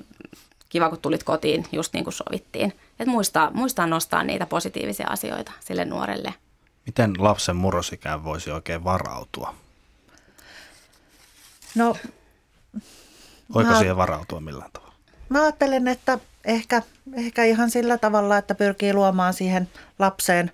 kiva, 0.68 0.88
kun 0.88 0.98
tulit 0.98 1.22
kotiin 1.22 1.66
just 1.72 1.92
niin 1.92 2.04
kuin 2.04 2.14
sovittiin. 2.14 2.72
Että 3.00 3.10
muistaa, 3.10 3.50
muistaa 3.50 3.86
nostaa 3.86 4.24
niitä 4.24 4.46
positiivisia 4.46 5.06
asioita 5.10 5.52
sille 5.60 5.84
nuorelle. 5.84 6.34
Miten 6.86 7.14
lapsen 7.18 7.56
murrosikään 7.56 8.24
voisi 8.24 8.50
oikein 8.50 8.84
varautua? 8.84 9.54
No, 11.74 11.96
Voiko 13.54 13.70
mä, 13.70 13.78
siihen 13.78 13.96
varautua 13.96 14.40
millään 14.40 14.70
tavalla? 14.72 14.94
Mä 15.28 15.42
ajattelen, 15.42 15.88
että 15.88 16.18
ehkä, 16.44 16.82
ehkä 17.14 17.44
ihan 17.44 17.70
sillä 17.70 17.98
tavalla, 17.98 18.38
että 18.38 18.54
pyrkii 18.54 18.94
luomaan 18.94 19.34
siihen 19.34 19.68
lapseen, 19.98 20.50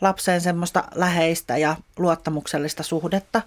lapseen 0.00 0.40
semmoista 0.40 0.84
läheistä 0.94 1.56
ja 1.56 1.76
luottamuksellista 1.98 2.82
suhdetta. 2.82 3.42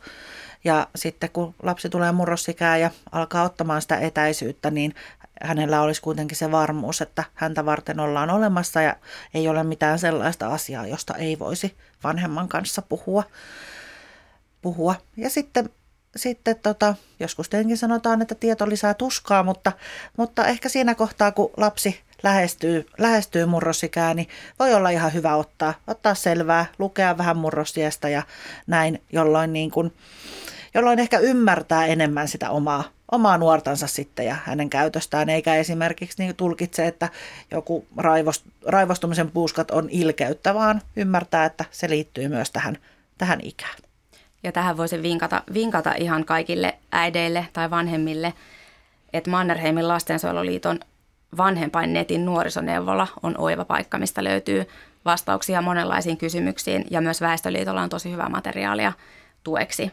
Ja 0.64 0.88
sitten 0.96 1.30
kun 1.30 1.56
lapsi 1.64 1.90
tulee 1.90 2.12
murrosikään 2.12 2.82
ja 2.82 2.92
alkaa 3.12 3.44
ottamaan 3.44 3.82
sitä 3.82 3.98
etäisyyttä, 3.98 4.72
niin 4.72 4.96
hänellä 5.42 5.82
olisi 5.82 6.02
kuitenkin 6.02 6.38
se 6.38 6.52
varmuus, 6.52 7.02
että 7.02 7.24
häntä 7.34 7.66
varten 7.66 8.00
ollaan 8.00 8.30
olemassa 8.30 8.82
ja 8.82 8.96
ei 9.34 9.48
ole 9.48 9.64
mitään 9.64 10.00
sellaista 10.00 10.48
asiaa, 10.48 10.88
josta 10.88 11.16
ei 11.16 11.40
voisi 11.40 11.76
vanhemman 12.04 12.48
kanssa 12.48 12.82
puhua. 12.82 13.24
puhua. 14.62 14.96
Ja 15.18 15.30
sitten, 15.30 15.70
sitten 16.16 16.56
tota, 16.64 16.96
joskus 17.20 17.50
tietenkin 17.50 17.78
sanotaan, 17.78 18.22
että 18.22 18.36
tieto 18.36 18.70
lisää 18.70 18.94
tuskaa, 18.94 19.44
mutta, 19.44 19.72
mutta 20.18 20.48
ehkä 20.48 20.70
siinä 20.70 20.96
kohtaa, 20.96 21.32
kun 21.32 21.52
lapsi 21.58 22.00
lähestyy, 22.24 22.86
lähestyy 22.98 23.46
murrosikää, 23.46 24.14
niin 24.14 24.28
voi 24.60 24.74
olla 24.74 24.90
ihan 24.90 25.14
hyvä 25.14 25.36
ottaa, 25.36 25.74
ottaa 25.88 26.16
selvää, 26.16 26.66
lukea 26.80 27.18
vähän 27.18 27.38
murrosiestä 27.38 28.10
ja 28.10 28.24
näin, 28.68 29.02
jolloin, 29.14 29.54
niin 29.54 29.72
kuin, 29.72 29.94
jolloin 30.74 31.00
ehkä 31.00 31.20
ymmärtää 31.20 31.86
enemmän 31.86 32.28
sitä 32.28 32.50
omaa, 32.50 32.84
omaa 33.12 33.38
nuortansa 33.38 33.88
sitten 33.88 34.26
ja 34.26 34.36
hänen 34.46 34.70
käytöstään, 34.70 35.30
eikä 35.30 35.56
esimerkiksi 35.56 36.24
niin 36.24 36.36
tulkitse, 36.36 36.88
että 36.88 37.10
joku 37.52 37.88
raivost, 37.98 38.46
raivostumisen 38.66 39.32
puuskat 39.32 39.72
on 39.72 39.90
ilkeyttä, 39.90 40.54
vaan 40.54 40.82
ymmärtää, 40.96 41.46
että 41.46 41.66
se 41.72 41.90
liittyy 41.90 42.28
myös 42.28 42.52
tähän, 42.52 42.78
tähän 43.18 43.40
ikään. 43.44 43.89
Ja 44.44 44.52
tähän 44.52 44.78
voisi 44.78 45.02
vinkata, 45.02 45.44
vinkata 45.54 45.94
ihan 45.98 46.26
kaikille 46.26 46.76
äideille 46.92 47.48
tai 47.54 47.70
vanhemmille, 47.70 48.34
että 49.14 49.30
Mannerheimin 49.30 49.88
lastensuojeluliiton 49.88 50.80
vanhempain 51.38 51.94
netin 51.94 52.26
nuorisoneuvola 52.26 53.08
on 53.24 53.36
oiva 53.38 53.66
paikka, 53.66 53.98
mistä 53.98 54.24
löytyy 54.24 54.68
vastauksia 55.06 55.62
monenlaisiin 55.62 56.18
kysymyksiin 56.18 56.86
ja 56.92 57.02
myös 57.02 57.22
Väestöliitolla 57.22 57.82
on 57.82 57.90
tosi 57.90 58.12
hyvää 58.12 58.30
materiaalia 58.30 58.94
tueksi. 59.44 59.92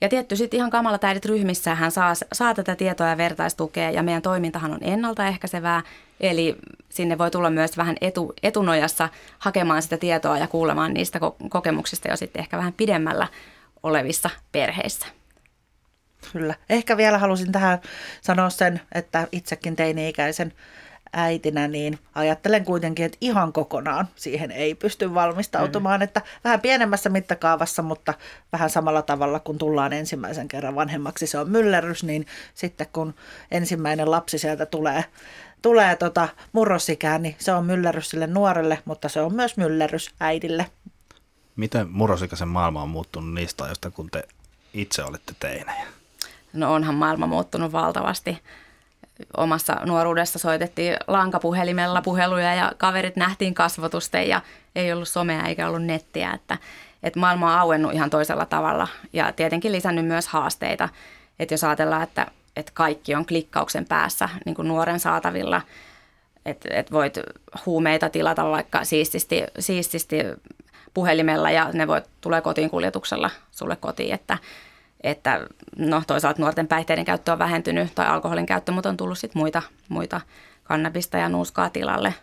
Ja 0.00 0.08
tietty 0.08 0.36
sitten 0.36 0.58
ihan 0.58 0.70
kamalat 0.70 1.04
äidit 1.04 1.24
ryhmissä 1.24 1.74
hän 1.74 1.90
saa, 1.90 2.14
saa 2.32 2.54
tätä 2.54 2.76
tietoa 2.76 3.06
ja 3.06 3.16
vertaistukea 3.16 3.90
ja 3.90 4.02
meidän 4.02 4.22
toimintahan 4.22 4.72
on 4.72 4.78
ennaltaehkäisevää, 4.80 5.82
eli 6.20 6.56
sinne 6.88 7.18
voi 7.18 7.30
tulla 7.30 7.50
myös 7.50 7.76
vähän 7.76 7.96
etu, 8.00 8.32
etunojassa 8.42 9.08
hakemaan 9.38 9.82
sitä 9.82 9.96
tietoa 9.96 10.38
ja 10.38 10.46
kuulemaan 10.46 10.94
niistä 10.94 11.20
kokemuksista 11.48 12.08
jo 12.08 12.16
sitten 12.16 12.40
ehkä 12.40 12.56
vähän 12.56 12.72
pidemmällä 12.72 13.26
olevissa 13.82 14.30
perheissä. 14.52 15.06
Kyllä. 16.32 16.54
Ehkä 16.70 16.96
vielä 16.96 17.18
halusin 17.18 17.52
tähän 17.52 17.78
sanoa 18.20 18.50
sen, 18.50 18.80
että 18.92 19.28
itsekin 19.32 19.76
teini-ikäisen 19.76 20.52
äitinä, 21.12 21.68
niin 21.68 21.98
ajattelen 22.14 22.64
kuitenkin, 22.64 23.04
että 23.04 23.18
ihan 23.20 23.52
kokonaan 23.52 24.08
siihen 24.16 24.50
ei 24.50 24.74
pysty 24.74 25.14
valmistautumaan, 25.14 26.00
mm. 26.00 26.04
että 26.04 26.22
vähän 26.44 26.60
pienemmässä 26.60 27.10
mittakaavassa, 27.10 27.82
mutta 27.82 28.14
vähän 28.52 28.70
samalla 28.70 29.02
tavalla, 29.02 29.40
kun 29.40 29.58
tullaan 29.58 29.92
ensimmäisen 29.92 30.48
kerran 30.48 30.74
vanhemmaksi, 30.74 31.26
se 31.26 31.38
on 31.38 31.50
myllerrys, 31.50 32.04
niin 32.04 32.26
sitten 32.54 32.86
kun 32.92 33.14
ensimmäinen 33.50 34.10
lapsi 34.10 34.38
sieltä 34.38 34.66
tulee, 34.66 35.04
tulee 35.62 35.96
tota 35.96 36.28
murrosikään, 36.52 37.22
niin 37.22 37.36
se 37.38 37.52
on 37.52 37.66
myllerrys 37.66 38.10
sille 38.10 38.26
nuorelle, 38.26 38.78
mutta 38.84 39.08
se 39.08 39.20
on 39.20 39.34
myös 39.34 39.56
myllerrys 39.56 40.10
äidille. 40.20 40.66
Miten 41.58 41.88
murrosikäisen 41.90 42.48
maailma 42.48 42.82
on 42.82 42.88
muuttunut 42.88 43.34
niistä 43.34 43.64
ajoista, 43.64 43.90
kun 43.90 44.10
te 44.10 44.22
itse 44.74 45.04
olitte 45.04 45.34
teinejä? 45.40 45.86
No 46.52 46.74
onhan 46.74 46.94
maailma 46.94 47.26
muuttunut 47.26 47.72
valtavasti. 47.72 48.38
Omassa 49.36 49.74
nuoruudessa 49.84 50.38
soitettiin 50.38 50.96
lankapuhelimella 51.06 52.02
puheluja 52.02 52.54
ja 52.54 52.72
kaverit 52.76 53.16
nähtiin 53.16 53.54
kasvotusten 53.54 54.28
ja 54.28 54.40
ei 54.74 54.92
ollut 54.92 55.08
somea 55.08 55.46
eikä 55.46 55.68
ollut 55.68 55.82
nettiä. 55.82 56.32
Että, 56.32 56.58
että 57.02 57.20
maailma 57.20 57.52
on 57.52 57.60
auennut 57.60 57.92
ihan 57.92 58.10
toisella 58.10 58.46
tavalla 58.46 58.88
ja 59.12 59.32
tietenkin 59.32 59.72
lisännyt 59.72 60.06
myös 60.06 60.28
haasteita. 60.28 60.88
Että 61.38 61.54
jos 61.54 61.64
ajatellaan, 61.64 62.02
että, 62.02 62.26
että 62.56 62.72
kaikki 62.74 63.14
on 63.14 63.26
klikkauksen 63.26 63.84
päässä 63.84 64.28
niin 64.44 64.54
kuin 64.54 64.68
nuoren 64.68 65.00
saatavilla, 65.00 65.62
että, 66.46 66.68
että 66.72 66.92
voit 66.92 67.18
huumeita 67.66 68.10
tilata 68.10 68.44
vaikka 68.44 68.84
siististi, 68.84 69.42
siististi 69.58 70.16
puhelimella 70.94 71.50
ja 71.50 71.70
ne 71.72 71.86
voi, 71.86 72.02
tulee 72.20 72.40
kotiin 72.40 72.70
kuljetuksella 72.70 73.30
sulle 73.50 73.76
kotiin, 73.76 74.14
että, 74.14 74.38
että 75.02 75.46
no 75.76 76.02
toisaalta 76.06 76.42
nuorten 76.42 76.68
päihteiden 76.68 77.04
käyttö 77.04 77.32
on 77.32 77.38
vähentynyt 77.38 77.94
tai 77.94 78.06
alkoholin 78.06 78.46
käyttö, 78.46 78.72
mutta 78.72 78.88
on 78.88 78.96
tullut 78.96 79.18
sitten 79.18 79.40
muita, 79.40 79.62
muita 79.88 80.20
kannabista 80.64 81.18
ja 81.18 81.28
nuuskaa 81.28 81.70
tilalle. 81.70 82.14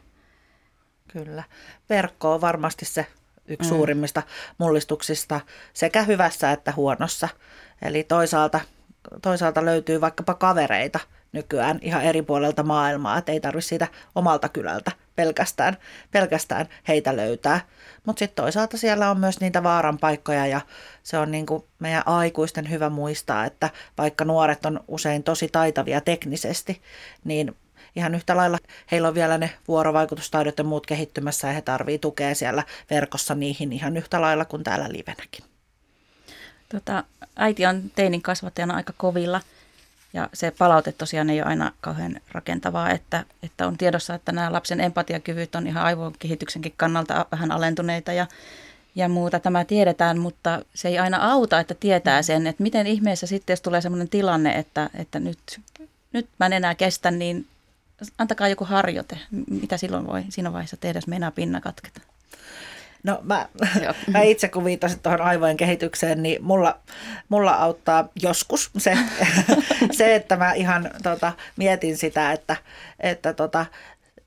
Kyllä. 1.07 1.43
Verkko 1.89 2.33
on 2.33 2.41
varmasti 2.41 2.85
se 2.85 3.07
yksi 3.47 3.69
mm. 3.69 3.75
suurimmista 3.75 4.23
mullistuksista 4.57 5.41
sekä 5.73 6.03
hyvässä 6.03 6.51
että 6.51 6.73
huonossa. 6.75 7.29
Eli 7.81 8.03
toisaalta, 8.03 8.59
toisaalta 9.21 9.65
löytyy 9.65 10.01
vaikkapa 10.01 10.33
kavereita– 10.33 10.99
nykyään 11.35 11.79
ihan 11.81 12.03
eri 12.03 12.21
puolelta 12.21 12.63
maailmaa, 12.63 13.17
että 13.17 13.31
ei 13.31 13.39
tarvitse 13.39 13.67
siitä 13.67 13.87
omalta 14.15 14.49
kylältä 14.49 14.91
pelkästään, 15.15 15.77
pelkästään 16.11 16.67
heitä 16.87 17.15
löytää. 17.15 17.59
Mutta 18.05 18.19
sitten 18.19 18.43
toisaalta 18.43 18.77
siellä 18.77 19.11
on 19.11 19.19
myös 19.19 19.39
niitä 19.39 19.63
vaaran 19.63 19.97
paikkoja 19.97 20.47
ja 20.47 20.61
se 21.03 21.17
on 21.17 21.31
niin 21.31 21.45
kuin 21.45 21.63
meidän 21.79 22.03
aikuisten 22.05 22.69
hyvä 22.69 22.89
muistaa, 22.89 23.45
että 23.45 23.69
vaikka 23.97 24.25
nuoret 24.25 24.65
on 24.65 24.79
usein 24.87 25.23
tosi 25.23 25.49
taitavia 25.51 26.01
teknisesti, 26.01 26.81
niin 27.23 27.55
ihan 27.95 28.15
yhtä 28.15 28.37
lailla 28.37 28.57
heillä 28.91 29.07
on 29.07 29.15
vielä 29.15 29.37
ne 29.37 29.49
vuorovaikutustaidot 29.67 30.57
ja 30.57 30.63
muut 30.63 30.85
kehittymässä 30.85 31.47
ja 31.47 31.53
he 31.53 31.61
tarvii 31.61 31.99
tukea 31.99 32.35
siellä 32.35 32.63
verkossa 32.89 33.35
niihin 33.35 33.73
ihan 33.73 33.97
yhtä 33.97 34.21
lailla 34.21 34.45
kuin 34.45 34.63
täällä 34.63 34.89
livenäkin. 34.89 35.45
Tota, 36.69 37.03
äiti 37.35 37.65
on 37.65 37.91
teinin 37.95 38.21
kasvattajana 38.21 38.75
aika 38.75 38.93
kovilla– 38.97 39.41
ja 40.15 40.29
se 40.33 40.51
palaute 40.51 40.91
tosiaan 40.91 41.29
ei 41.29 41.41
ole 41.41 41.49
aina 41.49 41.71
kauhean 41.81 42.15
rakentavaa, 42.31 42.91
että, 42.91 43.25
että 43.43 43.67
on 43.67 43.77
tiedossa, 43.77 44.15
että 44.15 44.31
nämä 44.31 44.53
lapsen 44.53 44.81
empatiakyvyt 44.81 45.55
on 45.55 45.67
ihan 45.67 45.83
aivokehityksenkin 45.83 46.73
kannalta 46.77 47.25
vähän 47.31 47.51
alentuneita 47.51 48.13
ja, 48.13 48.27
ja 48.95 49.09
muuta. 49.09 49.39
Tämä 49.39 49.65
tiedetään, 49.65 50.19
mutta 50.19 50.61
se 50.73 50.87
ei 50.87 50.99
aina 50.99 51.31
auta, 51.31 51.59
että 51.59 51.73
tietää 51.73 52.21
sen, 52.21 52.47
että 52.47 52.63
miten 52.63 52.87
ihmeessä 52.87 53.27
sitten, 53.27 53.51
jos 53.53 53.61
tulee 53.61 53.81
sellainen 53.81 54.09
tilanne, 54.09 54.51
että, 54.51 54.89
että 54.93 55.19
nyt, 55.19 55.61
nyt 56.13 56.27
mä 56.39 56.45
en 56.45 56.53
enää 56.53 56.75
kestä, 56.75 57.11
niin 57.11 57.47
antakaa 58.17 58.47
joku 58.47 58.65
harjoite. 58.65 59.19
Mitä 59.49 59.77
silloin 59.77 60.07
voi 60.07 60.23
siinä 60.29 60.53
vaiheessa 60.53 60.77
tehdä, 60.77 60.97
jos 60.97 61.07
meinaa 61.07 61.31
pinna 61.31 61.61
katketa? 61.61 62.01
No 63.05 63.19
mä, 63.23 63.49
mä 64.13 64.21
itse 64.21 64.47
kun 64.47 64.65
viittasin 64.65 64.99
tuohon 64.99 65.21
aivojen 65.21 65.57
kehitykseen, 65.57 66.23
niin 66.23 66.43
mulla, 66.43 66.79
mulla 67.29 67.51
auttaa 67.51 68.09
joskus 68.21 68.71
se, 68.77 68.97
se 69.97 70.15
että 70.15 70.37
mä 70.37 70.53
ihan 70.53 70.91
tota, 71.03 71.31
mietin 71.55 71.97
sitä, 71.97 72.31
että, 72.31 72.55
että 72.99 73.33
tota, 73.33 73.65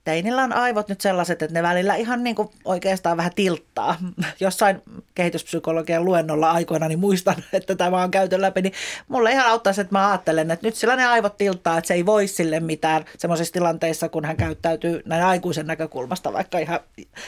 teinillä 0.09 0.43
on 0.43 0.53
aivot 0.53 0.89
nyt 0.89 1.01
sellaiset, 1.01 1.43
että 1.43 1.55
ne 1.55 1.63
välillä 1.63 1.95
ihan 1.95 2.25
niin 2.25 2.37
kuin 2.37 2.49
oikeastaan 2.65 3.17
vähän 3.17 3.33
tilttaa. 3.35 3.97
Jossain 4.41 4.83
kehityspsykologian 5.15 6.05
luennolla 6.05 6.51
aikoina 6.51 6.89
niin 6.89 6.99
muistan, 6.99 7.35
että 7.53 7.75
tämä 7.75 8.03
on 8.03 8.11
käyty 8.11 8.41
läpi, 8.41 8.63
niin 8.63 8.73
mulle 9.09 9.33
ihan 9.33 9.47
auttaa 9.47 9.73
se, 9.73 9.81
että 9.81 9.95
mä 9.95 10.11
ajattelen, 10.11 10.51
että 10.51 10.67
nyt 10.67 10.75
sillä 10.75 10.97
ne 10.97 11.07
aivot 11.07 11.37
tilttaa, 11.37 11.79
että 11.79 11.89
se 11.89 11.95
ei 11.95 12.07
voi 12.07 12.27
sille 12.27 12.61
mitään 12.61 13.05
semmoisissa 13.19 13.53
tilanteissa, 13.53 14.09
kun 14.09 14.25
hän 14.25 14.37
käyttäytyy 14.37 15.03
näin 15.05 15.25
aikuisen 15.25 15.67
näkökulmasta 15.67 16.33
vaikka 16.33 16.59
ihan 16.59 16.81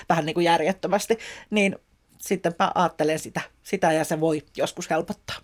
vähän 0.08 0.26
niin 0.26 0.34
kuin 0.34 0.44
järjettömästi, 0.44 1.18
niin 1.50 1.76
sitten 2.18 2.54
mä 2.58 2.72
ajattelen 2.74 3.18
sitä, 3.18 3.40
sitä 3.62 3.92
ja 3.92 4.04
se 4.04 4.20
voi 4.20 4.42
joskus 4.56 4.90
helpottaa. 4.90 5.36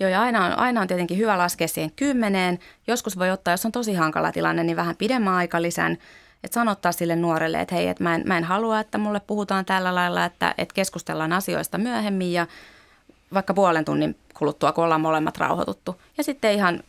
Joo, 0.00 0.10
ja 0.10 0.20
aina 0.20 0.46
on, 0.46 0.58
aina 0.58 0.80
on 0.80 0.88
tietenkin 0.88 1.18
hyvä 1.18 1.38
laskea 1.38 1.68
siihen 1.68 1.92
kymmeneen. 1.96 2.58
Joskus 2.86 3.18
voi 3.18 3.30
ottaa, 3.30 3.52
jos 3.52 3.66
on 3.66 3.72
tosi 3.72 3.94
hankala 3.94 4.32
tilanne, 4.32 4.64
niin 4.64 4.76
vähän 4.76 4.96
pidemmän 4.96 5.34
aikalisän 5.34 5.98
että 6.46 6.54
sanottaa 6.54 6.92
sille 6.92 7.16
nuorelle, 7.16 7.60
että 7.60 7.74
hei, 7.74 7.88
että 7.88 8.04
mä 8.04 8.14
en, 8.14 8.22
mä 8.26 8.38
en 8.38 8.44
halua, 8.44 8.80
että 8.80 8.98
mulle 8.98 9.20
puhutaan 9.20 9.64
tällä 9.64 9.94
lailla, 9.94 10.24
että, 10.24 10.54
että 10.58 10.74
keskustellaan 10.74 11.32
asioista 11.32 11.78
myöhemmin 11.78 12.32
ja 12.32 12.46
vaikka 13.34 13.54
puolen 13.54 13.84
tunnin 13.84 14.16
kuluttua, 14.38 14.72
kun 14.72 14.84
ollaan 14.84 15.00
molemmat 15.00 15.36
rauhoituttu. 15.38 16.00
Ja 16.18 16.24
sitten 16.24 16.52
ihan 16.52 16.80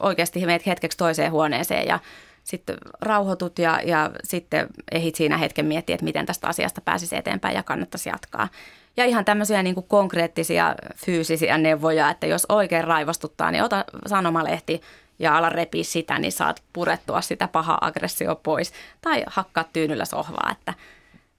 oikeasti 0.00 0.46
meet 0.46 0.66
hetkeksi 0.66 0.98
toiseen 0.98 1.32
huoneeseen 1.32 1.86
ja 1.86 1.98
sitten 2.44 2.76
rauhoitut 3.00 3.58
ja, 3.58 3.80
ja 3.84 4.10
sitten 4.24 4.66
ehit 4.92 5.14
siinä 5.14 5.36
hetken 5.36 5.66
miettiä, 5.66 5.94
että 5.94 6.04
miten 6.04 6.26
tästä 6.26 6.48
asiasta 6.48 6.80
pääsisi 6.80 7.16
eteenpäin 7.16 7.56
ja 7.56 7.62
kannattaisi 7.62 8.08
jatkaa. 8.08 8.48
Ja 8.96 9.04
ihan 9.04 9.24
tämmöisiä 9.24 9.62
niin 9.62 9.74
kuin 9.74 9.86
konkreettisia 9.88 10.74
fyysisiä 10.96 11.58
neuvoja, 11.58 12.10
että 12.10 12.26
jos 12.26 12.46
oikein 12.48 12.84
raivostuttaa, 12.84 13.50
niin 13.50 13.64
ota 13.64 13.84
sanomalehti, 14.06 14.80
ja 15.20 15.36
ala 15.36 15.48
repiä 15.48 15.84
sitä, 15.84 16.18
niin 16.18 16.32
saat 16.32 16.62
purettua 16.72 17.20
sitä 17.20 17.48
pahaa 17.48 17.78
aggressio 17.80 18.36
pois. 18.36 18.72
Tai 19.00 19.24
hakkaa 19.26 19.64
tyynyllä 19.72 20.04
sohvaa, 20.04 20.50
että 20.52 20.74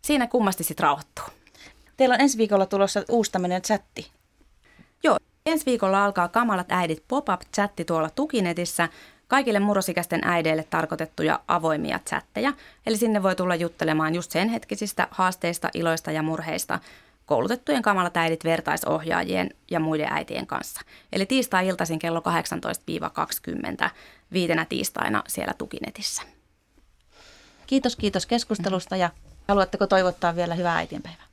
siinä 0.02 0.28
kummasti 0.28 0.63
sitten 0.63 0.84
rauhoittuu. 0.84 1.24
Teillä 1.98 2.15
on 2.15 2.22
ensi 2.22 2.38
viikolla 2.38 2.65
tulossa 2.65 3.04
uusi 3.10 3.32
tämmöinen 3.32 3.62
chatti. 3.62 4.12
Joo, 5.04 5.17
ensi 5.46 5.65
viikolla 5.65 6.06
alkaa 6.06 6.28
Kamalat 6.28 6.72
äidit 6.72 7.04
pop-up-chatti 7.08 7.86
tuolla 7.86 8.10
Tukinetissä. 8.10 8.89
Kaikille 9.28 9.60
murrosikäisten 9.60 10.22
äideille 10.24 10.63
tarkoitettuja 10.70 11.39
avoimia 11.48 12.00
chatteja. 12.00 12.54
Eli 12.86 12.98
sinne 12.98 13.24
voi 13.24 13.36
tulla 13.36 13.56
juttelemaan 13.56 14.15
just 14.15 14.32
sen 14.32 14.50
hetkisistä 14.50 15.08
haasteista, 15.12 15.70
iloista 15.74 16.12
ja 16.12 16.24
murheista– 16.24 16.80
koulutettujen 17.32 17.82
kamalat 17.82 18.17
äidit 18.17 18.44
vertaisohjaajien 18.44 19.50
ja 19.72 19.80
muiden 19.80 20.08
äitien 20.12 20.48
kanssa. 20.48 20.82
Eli 21.13 21.26
tiistai-iltaisin 21.26 22.00
kello 22.00 22.22
18-20 23.86 23.89
viitenä 24.34 24.65
tiistaina 24.65 25.24
siellä 25.28 25.54
Tukinetissä. 25.58 26.22
Kiitos, 27.67 27.96
kiitos 27.96 28.26
keskustelusta 28.26 28.96
ja 28.96 29.10
haluatteko 29.48 29.88
toivottaa 29.88 30.36
vielä 30.36 30.56
hyvää 30.56 30.76
äitienpäivää? 30.76 31.26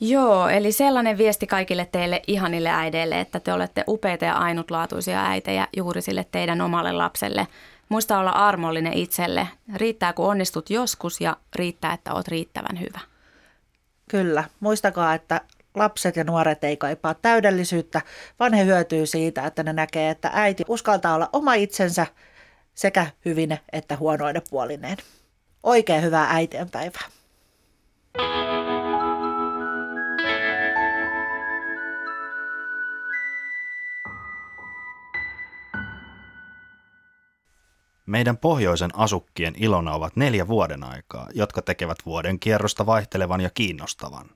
Joo, 0.00 0.48
eli 0.48 0.72
sellainen 0.72 1.18
viesti 1.18 1.46
kaikille 1.46 1.88
teille 1.92 2.22
ihanille 2.26 2.70
äideille, 2.70 3.20
että 3.20 3.40
te 3.40 3.52
olette 3.52 3.84
upeita 3.88 4.24
ja 4.24 4.34
ainutlaatuisia 4.34 5.26
äitejä 5.26 5.68
juuri 5.76 6.02
sille 6.02 6.26
teidän 6.32 6.60
omalle 6.60 6.92
lapselle. 6.92 7.46
Muista 7.88 8.18
olla 8.18 8.30
armollinen 8.30 8.92
itselle. 8.92 9.48
Riittää, 9.74 10.12
kun 10.12 10.26
onnistut 10.26 10.70
joskus 10.70 11.20
ja 11.20 11.36
riittää, 11.54 11.92
että 11.92 12.14
oot 12.14 12.28
riittävän 12.28 12.80
hyvä. 12.80 13.15
Kyllä. 14.10 14.44
Muistakaa, 14.60 15.14
että 15.14 15.40
lapset 15.74 16.16
ja 16.16 16.24
nuoret 16.24 16.64
ei 16.64 16.76
kaipaa 16.76 17.14
täydellisyyttä, 17.14 18.00
vaan 18.38 18.52
he 18.52 18.64
hyötyy 18.64 19.06
siitä, 19.06 19.46
että 19.46 19.62
ne 19.62 19.72
näkee, 19.72 20.10
että 20.10 20.30
äiti 20.32 20.64
uskaltaa 20.68 21.14
olla 21.14 21.30
oma 21.32 21.54
itsensä 21.54 22.06
sekä 22.74 23.06
hyvine 23.24 23.60
että 23.72 23.96
huonoine 23.96 24.42
puolineen. 24.50 24.96
Oikein 25.62 26.02
hyvää 26.02 26.26
äitienpäivää. 26.30 27.15
Meidän 38.06 38.36
pohjoisen 38.36 38.90
asukkien 38.94 39.54
ilona 39.56 39.92
ovat 39.92 40.16
neljä 40.16 40.48
vuoden 40.48 40.84
aikaa, 40.84 41.28
jotka 41.34 41.62
tekevät 41.62 41.98
vuoden 42.06 42.38
kierrosta 42.38 42.86
vaihtelevan 42.86 43.40
ja 43.40 43.50
kiinnostavan. 43.50 44.30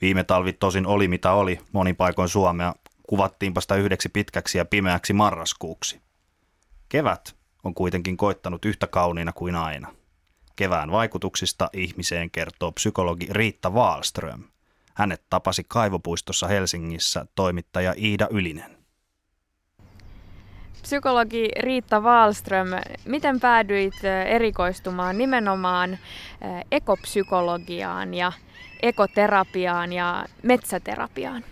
Viime 0.00 0.24
talvi 0.24 0.52
tosin 0.52 0.86
oli 0.86 1.08
mitä 1.08 1.32
oli, 1.32 1.60
monin 1.72 1.96
paikoin 1.96 2.28
Suomea 2.28 2.74
kuvattiinpa 3.06 3.60
sitä 3.60 3.74
yhdeksi 3.74 4.08
pitkäksi 4.08 4.58
ja 4.58 4.64
pimeäksi 4.64 5.12
marraskuuksi. 5.12 6.00
Kevät 6.88 7.36
on 7.64 7.74
kuitenkin 7.74 8.16
koittanut 8.16 8.64
yhtä 8.64 8.86
kauniina 8.86 9.32
kuin 9.32 9.56
aina. 9.56 9.94
Kevään 10.56 10.90
vaikutuksista 10.90 11.70
ihmiseen 11.72 12.30
kertoo 12.30 12.72
psykologi 12.72 13.26
Riitta 13.30 13.70
Wallström. 13.70 14.44
Hänet 14.94 15.22
tapasi 15.30 15.64
kaivopuistossa 15.68 16.46
Helsingissä 16.46 17.26
toimittaja 17.34 17.94
Iida 17.96 18.28
Ylinen. 18.30 18.75
Psykologi 20.86 21.48
Riitta 21.60 22.00
Wallström, 22.00 22.68
miten 23.04 23.40
päädyit 23.40 23.94
erikoistumaan 24.26 25.18
nimenomaan 25.18 25.98
ekopsykologiaan 26.70 28.14
ja 28.14 28.32
ekoterapiaan 28.82 29.92
ja 29.92 30.26
metsäterapiaan? 30.42 31.44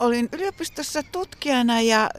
Olin 0.00 0.28
yliopistossa 0.32 1.02
tutkijana 1.12 1.80
ja 1.80 2.10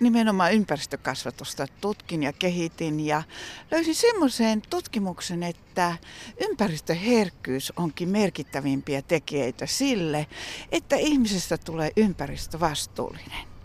nimenomaan 0.00 0.52
ympäristökasvatusta 0.52 1.66
tutkin 1.80 2.22
ja 2.22 2.32
kehitin 2.32 3.00
ja 3.00 3.22
löysin 3.70 3.94
semmoisen 3.94 4.62
tutkimuksen, 4.70 5.42
että 5.42 5.96
ympäristöherkkyys 6.40 7.72
onkin 7.76 8.08
merkittävimpiä 8.08 9.02
tekijöitä 9.02 9.66
sille, 9.66 10.26
että 10.72 10.96
ihmisestä 10.96 11.58
tulee 11.58 11.90
ympäristövastuullinen. 11.96 13.55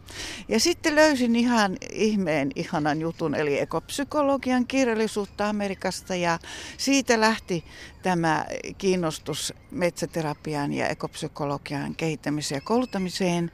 Ja 0.47 0.59
sitten 0.59 0.95
löysin 0.95 1.35
ihan 1.35 1.77
ihmeen 1.91 2.51
ihanan 2.55 3.01
jutun, 3.01 3.35
eli 3.35 3.59
ekopsykologian 3.59 4.67
kirjallisuutta 4.67 5.49
Amerikasta 5.49 6.15
ja 6.15 6.39
siitä 6.77 7.19
lähti 7.19 7.63
tämä 8.03 8.45
kiinnostus 8.77 9.53
metsäterapian 9.71 10.73
ja 10.73 10.87
ekopsykologian 10.87 11.95
kehittämiseen 11.95 12.57
ja 12.57 12.61
kouluttamiseen. 12.65 13.51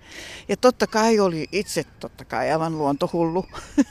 Ja 0.47 0.57
totta 0.57 0.87
kai 0.87 1.19
oli 1.19 1.47
itse 1.51 1.83
totta 1.99 2.25
kai 2.25 2.51
aivan 2.51 2.77
luontohullu. 2.77 3.45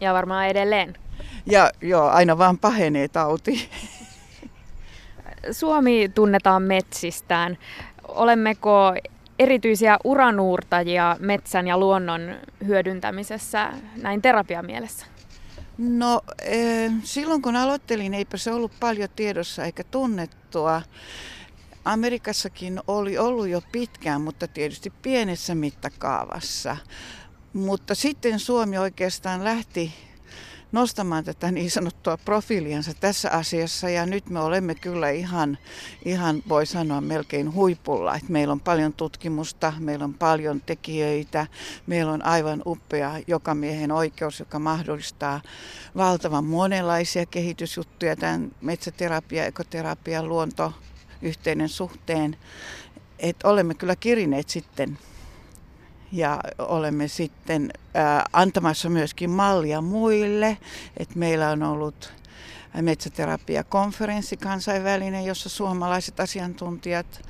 Ja 0.00 0.14
varmaan 0.14 0.46
edelleen. 0.48 0.94
Ja 1.46 1.70
joo, 1.80 2.08
aina 2.08 2.38
vaan 2.38 2.58
pahenee 2.58 3.08
tauti. 3.08 3.68
Suomi 5.52 6.10
tunnetaan 6.14 6.62
metsistään. 6.62 7.58
Olemmeko 8.08 8.94
erityisiä 9.38 9.98
uranuurtajia 10.04 11.16
metsän 11.20 11.66
ja 11.66 11.78
luonnon 11.78 12.20
hyödyntämisessä 12.66 13.72
näin 14.02 14.22
terapiamielessä? 14.22 15.06
No 15.78 16.20
eh, 16.42 16.92
silloin 17.02 17.42
kun 17.42 17.56
aloittelin, 17.56 18.14
eipä 18.14 18.36
se 18.36 18.52
ollut 18.52 18.72
paljon 18.80 19.08
tiedossa 19.16 19.64
eikä 19.64 19.84
tunnettua. 19.84 20.82
Amerikassakin 21.84 22.80
oli 22.86 23.18
ollut 23.18 23.48
jo 23.48 23.62
pitkään, 23.72 24.20
mutta 24.20 24.48
tietysti 24.48 24.92
pienessä 25.02 25.54
mittakaavassa. 25.54 26.76
Mutta 27.52 27.94
sitten 27.94 28.38
Suomi 28.38 28.78
oikeastaan 28.78 29.44
lähti 29.44 29.94
nostamaan 30.72 31.24
tätä 31.24 31.50
niin 31.50 31.70
sanottua 31.70 32.16
profiiliansa 32.16 32.94
tässä 33.00 33.30
asiassa 33.30 33.90
ja 33.90 34.06
nyt 34.06 34.30
me 34.30 34.40
olemme 34.40 34.74
kyllä 34.74 35.10
ihan, 35.10 35.58
ihan 36.04 36.42
voi 36.48 36.66
sanoa 36.66 37.00
melkein 37.00 37.54
huipulla. 37.54 38.16
Että 38.16 38.32
meillä 38.32 38.52
on 38.52 38.60
paljon 38.60 38.92
tutkimusta, 38.92 39.72
meillä 39.78 40.04
on 40.04 40.14
paljon 40.14 40.60
tekijöitä, 40.60 41.46
meillä 41.86 42.12
on 42.12 42.24
aivan 42.24 42.62
upea 42.66 43.12
joka 43.26 43.54
miehen 43.54 43.92
oikeus, 43.92 44.38
joka 44.40 44.58
mahdollistaa 44.58 45.40
valtavan 45.96 46.44
monenlaisia 46.44 47.26
kehitysjuttuja 47.26 48.16
tämän 48.16 48.50
metsäterapia, 48.60 49.46
ekoterapia, 49.46 50.22
luonto, 50.22 50.72
yhteinen 51.22 51.68
suhteen. 51.68 52.36
Että 53.18 53.48
olemme 53.48 53.74
kyllä 53.74 53.96
kirineet 53.96 54.48
sitten 54.48 54.98
ja 56.12 56.40
olemme 56.58 57.08
sitten 57.08 57.70
ää, 57.94 58.24
antamassa 58.32 58.88
myöskin 58.88 59.30
mallia 59.30 59.80
muille. 59.80 60.58
Et 60.96 61.14
meillä 61.14 61.50
on 61.50 61.62
ollut 61.62 62.12
metsäterapiakonferenssi 62.82 64.36
kansainvälinen, 64.36 65.24
jossa 65.24 65.48
suomalaiset 65.48 66.20
asiantuntijat, 66.20 67.22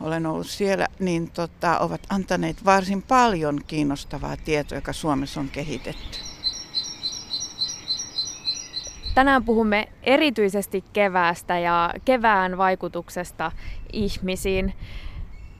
olen 0.00 0.26
ollut 0.26 0.46
siellä, 0.46 0.86
niin 0.98 1.30
tota, 1.30 1.78
ovat 1.78 2.00
antaneet 2.10 2.64
varsin 2.64 3.02
paljon 3.02 3.60
kiinnostavaa 3.66 4.36
tietoa, 4.36 4.78
joka 4.78 4.92
Suomessa 4.92 5.40
on 5.40 5.48
kehitetty. 5.48 6.18
Tänään 9.14 9.44
puhumme 9.44 9.88
erityisesti 10.02 10.84
keväästä 10.92 11.58
ja 11.58 11.94
kevään 12.04 12.58
vaikutuksesta 12.58 13.52
ihmisiin. 13.92 14.74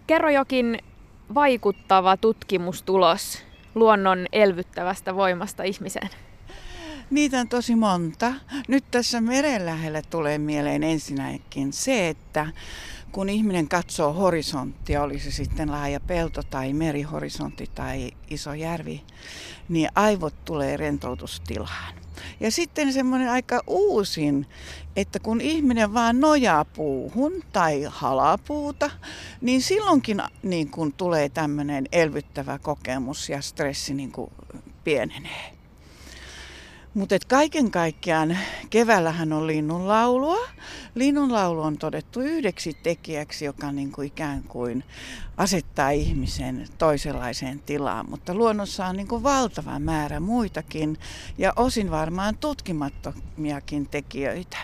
Kerro 0.06 0.30
jokin 0.30 0.78
vaikuttava 1.34 2.16
tutkimustulos 2.16 3.42
luonnon 3.74 4.26
elvyttävästä 4.32 5.14
voimasta 5.14 5.62
ihmiseen? 5.62 6.10
Niitä 7.10 7.40
on 7.40 7.48
tosi 7.48 7.74
monta. 7.74 8.32
Nyt 8.68 8.84
tässä 8.90 9.20
meren 9.20 9.66
lähellä 9.66 10.02
tulee 10.10 10.38
mieleen 10.38 10.82
ensinnäkin 10.82 11.72
se, 11.72 12.08
että 12.08 12.46
kun 13.12 13.28
ihminen 13.28 13.68
katsoo 13.68 14.12
horisonttia, 14.12 15.02
oli 15.02 15.18
se 15.18 15.30
sitten 15.30 15.70
laaja 15.70 16.00
pelto 16.00 16.42
tai 16.42 16.72
merihorisontti 16.72 17.70
tai 17.74 18.10
iso 18.30 18.54
järvi, 18.54 19.02
niin 19.68 19.88
aivot 19.94 20.44
tulee 20.44 20.76
rentoutustilaan. 20.76 21.94
Ja 22.40 22.50
sitten 22.50 22.92
semmoinen 22.92 23.30
aika 23.30 23.60
uusin, 23.66 24.46
että 24.96 25.18
kun 25.18 25.40
ihminen 25.40 25.94
vaan 25.94 26.20
nojaa 26.20 26.64
puuhun 26.64 27.32
tai 27.52 27.86
halaa 27.88 28.38
puuta, 28.38 28.90
niin 29.40 29.62
silloinkin 29.62 30.22
niin 30.42 30.70
kun 30.70 30.92
tulee 30.92 31.28
tämmöinen 31.28 31.88
elvyttävä 31.92 32.58
kokemus 32.58 33.28
ja 33.28 33.40
stressi 33.40 33.94
niin 33.94 34.12
kuin 34.12 34.30
pienenee. 34.84 35.59
Mutta 36.94 37.16
kaiken 37.28 37.70
kaikkiaan 37.70 38.38
keväällähän 38.70 39.32
on 39.32 39.46
linnunlaulua. 39.46 40.38
Linnunlaulu 40.94 41.62
on 41.62 41.78
todettu 41.78 42.20
yhdeksi 42.20 42.74
tekijäksi, 42.82 43.44
joka 43.44 43.72
niin 43.72 43.92
kuin 43.92 44.06
ikään 44.06 44.42
kuin 44.42 44.84
asettaa 45.36 45.90
ihmisen 45.90 46.66
toisenlaiseen 46.78 47.60
tilaan. 47.60 48.10
Mutta 48.10 48.34
luonnossa 48.34 48.86
on 48.86 48.96
niin 48.96 49.08
kuin 49.08 49.22
valtava 49.22 49.78
määrä 49.78 50.20
muitakin 50.20 50.98
ja 51.38 51.52
osin 51.56 51.90
varmaan 51.90 52.36
tutkimattomiakin 52.36 53.88
tekijöitä. 53.88 54.56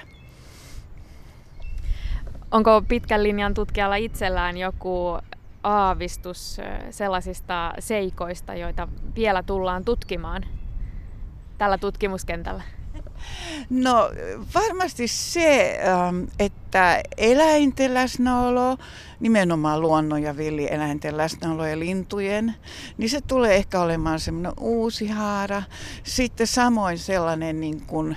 Onko 2.50 2.82
pitkän 2.88 3.22
linjan 3.22 3.54
tutkijalla 3.54 3.96
itsellään 3.96 4.56
joku 4.56 5.18
aavistus 5.62 6.56
sellaisista 6.90 7.72
seikoista, 7.78 8.54
joita 8.54 8.88
vielä 9.16 9.42
tullaan 9.42 9.84
tutkimaan 9.84 10.44
tällä 11.58 11.78
tutkimuskentällä? 11.78 12.62
No 13.70 14.10
varmasti 14.54 15.08
se, 15.08 15.80
ähm, 15.88 16.24
että 16.38 17.02
eläinten 17.16 17.94
läsnäolo, 17.94 18.76
nimenomaan 19.20 19.80
luonnon 19.80 20.22
ja 20.22 20.36
villieläinten 20.36 21.16
läsnäolo 21.16 21.66
ja 21.66 21.78
lintujen, 21.78 22.54
niin 22.98 23.10
se 23.10 23.20
tulee 23.20 23.54
ehkä 23.54 23.80
olemaan 23.80 24.20
semmoinen 24.20 24.52
uusi 24.60 25.08
haara. 25.08 25.62
Sitten 26.02 26.46
samoin 26.46 26.98
sellainen 26.98 27.60
niin 27.60 27.86
kuin 27.86 28.16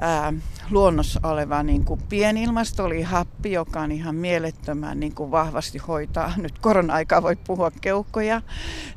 ää, 0.00 0.32
luonnossa 0.70 1.20
oleva 1.22 1.62
niin 1.62 1.84
kuin 1.84 2.00
pienilmasto, 2.08 2.84
oli 2.84 3.02
happi, 3.02 3.52
joka 3.52 3.80
on 3.80 3.92
ihan 3.92 4.14
mielettömän 4.14 5.00
niin 5.00 5.14
kuin 5.14 5.30
vahvasti 5.30 5.78
hoitaa, 5.78 6.32
nyt 6.42 6.58
korona-aikaa 6.58 7.22
voi 7.22 7.36
puhua 7.36 7.70
keuhkoja, 7.80 8.42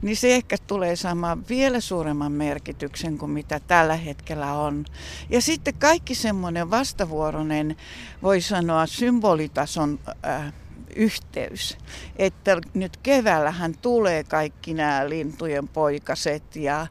niin 0.02 0.18
se 0.18 0.36
ehkä 0.36 0.56
tulee 0.68 0.96
saamaan 0.96 1.44
vielä 1.50 1.80
suuremman 1.80 2.32
merkityksen 2.32 3.18
kuin 3.18 3.32
mitä 3.32 3.60
tällä 3.60 3.96
hetkellä 3.96 4.54
on. 4.54 4.86
Ja 5.30 5.42
sitten 5.42 5.74
kaikki 5.74 6.16
semmoinen 6.16 6.70
vastavuoroinen, 6.70 7.76
voi 8.24 8.42
sanoa 8.42 8.86
symbolitason 8.86 10.00
ää, 10.24 10.52
yhteys. 10.96 11.78
Että 12.16 12.58
nyt 12.74 12.98
keväällähän 12.98 13.78
tulee 13.78 14.24
kaikki 14.24 14.74
nämä 14.74 15.10
lintujen 15.10 15.68
poikaset 15.68 16.56
ja 16.56 16.88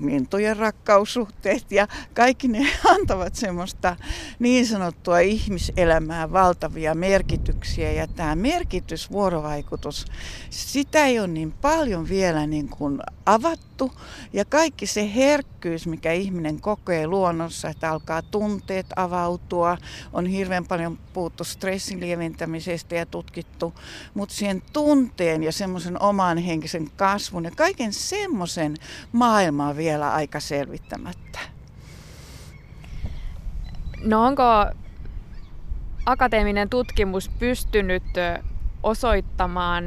lintujen 0.00 0.56
rakkaussuhteet 0.56 1.72
ja 1.72 1.88
kaikki 2.14 2.48
ne 2.48 2.66
antavat 2.94 3.34
semmoista 3.34 3.96
niin 4.38 4.66
sanottua 4.66 5.18
ihmiselämää 5.18 6.32
valtavia 6.32 6.94
merkityksiä 6.94 7.92
ja 7.92 8.06
tämä 8.06 8.36
merkitys, 8.36 9.10
vuorovaikutus, 9.10 10.06
sitä 10.50 11.06
ei 11.06 11.18
ole 11.18 11.28
niin 11.28 11.52
paljon 11.52 12.08
vielä 12.08 12.46
niin 12.46 12.68
kuin 12.68 13.00
avattu 13.26 13.92
ja 14.32 14.44
kaikki 14.44 14.86
se 14.86 15.14
herkkyys, 15.14 15.86
mikä 15.86 16.12
ihminen 16.12 16.60
kokee 16.60 17.06
luonnossa, 17.06 17.68
että 17.68 17.90
alkaa 17.90 18.22
tunteet 18.22 18.86
avautua, 18.96 19.78
on 20.12 20.26
hirveän 20.26 20.66
paljon 20.66 20.98
puhuttu 21.12 21.44
stressin 21.44 22.00
lieventämisestä 22.00 22.94
ja 22.94 23.06
tutkittu, 23.18 23.74
mutta 24.14 24.34
siihen 24.34 24.62
tunteen 24.72 25.42
ja 25.42 25.52
semmoisen 25.52 26.02
oman 26.02 26.38
henkisen 26.38 26.90
kasvun 26.96 27.44
ja 27.44 27.50
kaiken 27.50 27.92
semmoisen 27.92 28.74
maailmaa 29.12 29.76
vielä 29.76 30.12
aika 30.12 30.40
selvittämättä. 30.40 31.38
No 34.04 34.24
onko 34.24 34.42
akateeminen 36.06 36.68
tutkimus 36.68 37.28
pystynyt 37.28 38.04
osoittamaan 38.82 39.84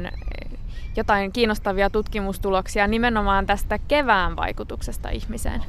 jotain 0.96 1.32
kiinnostavia 1.32 1.90
tutkimustuloksia 1.90 2.86
nimenomaan 2.86 3.46
tästä 3.46 3.78
kevään 3.78 4.36
vaikutuksesta 4.36 5.10
ihmiseen? 5.10 5.62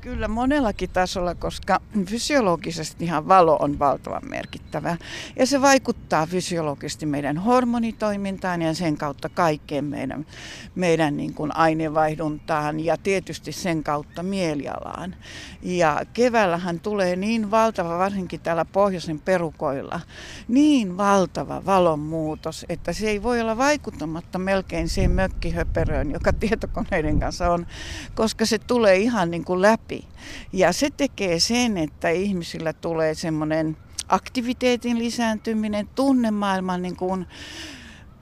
Kyllä 0.00 0.28
monellakin 0.28 0.90
tasolla, 0.90 1.34
koska 1.34 1.80
fysiologisesti 2.06 3.04
ihan 3.04 3.28
valo 3.28 3.56
on 3.60 3.78
valtavan 3.78 4.28
merkittävä. 4.28 4.96
Ja 5.36 5.46
se 5.46 5.60
vaikuttaa 5.60 6.26
fysiologisesti 6.26 7.06
meidän 7.06 7.38
hormonitoimintaan 7.38 8.62
ja 8.62 8.74
sen 8.74 8.96
kautta 8.96 9.28
kaikkeen 9.28 9.84
meidän, 9.84 10.26
meidän 10.74 11.16
niin 11.16 11.34
kuin 11.34 11.56
aineenvaihduntaan 11.56 12.80
ja 12.80 12.96
tietysti 12.96 13.52
sen 13.52 13.84
kautta 13.84 14.22
mielialaan. 14.22 15.16
Ja 15.62 16.00
keväällähän 16.12 16.80
tulee 16.80 17.16
niin 17.16 17.50
valtava, 17.50 17.98
varsinkin 17.98 18.40
täällä 18.40 18.64
pohjoisen 18.64 19.20
perukoilla, 19.20 20.00
niin 20.48 20.96
valtava 20.96 21.62
valonmuutos, 21.66 22.66
että 22.68 22.92
se 22.92 23.08
ei 23.08 23.22
voi 23.22 23.40
olla 23.40 23.56
vaikuttamatta 23.56 24.38
melkein 24.38 24.63
melkein 24.64 24.88
siihen 24.88 25.10
mökkihöperöön, 25.10 26.10
joka 26.10 26.32
tietokoneiden 26.32 27.20
kanssa 27.20 27.50
on, 27.50 27.66
koska 28.14 28.46
se 28.46 28.58
tulee 28.58 28.96
ihan 28.96 29.30
niin 29.30 29.44
kuin 29.44 29.62
läpi. 29.62 30.08
Ja 30.52 30.72
se 30.72 30.90
tekee 30.96 31.40
sen, 31.40 31.76
että 31.78 32.08
ihmisillä 32.08 32.72
tulee 32.72 33.14
semmoinen 33.14 33.76
aktiviteetin 34.08 34.98
lisääntyminen, 34.98 35.88
tunnemaailman 35.94 36.82
niin 36.82 36.96
kuin 36.96 37.26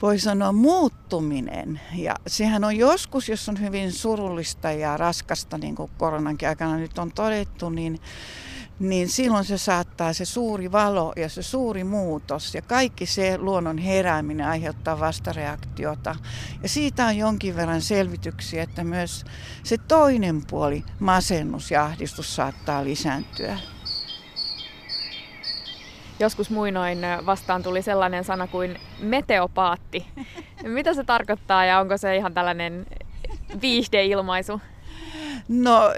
voi 0.03 0.19
sanoa 0.19 0.53
muuttuminen. 0.53 1.81
Ja 1.95 2.15
sehän 2.27 2.65
on 2.65 2.77
joskus, 2.77 3.29
jos 3.29 3.49
on 3.49 3.61
hyvin 3.61 3.93
surullista 3.93 4.73
ja 4.73 4.97
raskasta, 4.97 5.59
niin 5.59 5.75
kuin 5.75 5.91
koronankin 5.99 6.49
aikana 6.49 6.77
nyt 6.77 6.99
on 6.99 7.13
todettu, 7.13 7.71
niin 7.71 8.01
niin 8.79 9.09
silloin 9.09 9.45
se 9.45 9.59
saattaa 9.59 10.13
se 10.13 10.25
suuri 10.25 10.73
valo 10.73 11.13
ja 11.17 11.29
se 11.29 11.43
suuri 11.43 11.85
muutos 11.85 12.55
ja 12.55 12.63
kaikki 12.63 13.07
se 13.07 13.39
luonnon 13.39 13.79
herääminen 13.79 14.47
aiheuttaa 14.47 15.01
vastareaktiota. 15.01 16.17
Ja 16.63 16.69
siitä 16.69 17.07
on 17.07 17.17
jonkin 17.17 17.57
verran 17.57 17.81
selvityksiä, 17.81 18.63
että 18.63 18.85
myös 18.85 19.25
se 19.63 19.79
toinen 19.79 20.43
puoli, 20.51 20.85
masennus 21.01 21.71
ja 21.71 21.85
ahdistus 21.85 22.37
saattaa 22.37 22.85
lisääntyä. 22.85 23.59
Joskus 26.21 26.51
muinoin 26.51 26.99
vastaan 27.27 27.63
tuli 27.63 27.83
sellainen 27.83 28.25
sana 28.25 28.47
kuin 28.47 28.81
meteopaatti. 28.99 30.07
Mitä 30.63 30.95
se 30.95 31.05
tarkoittaa 31.05 31.65
ja 31.65 31.81
onko 31.81 31.97
se 31.99 32.17
ihan 32.17 32.35
tällainen 32.35 32.87
viihdeilmaisu? 33.61 34.61
No 35.49 35.93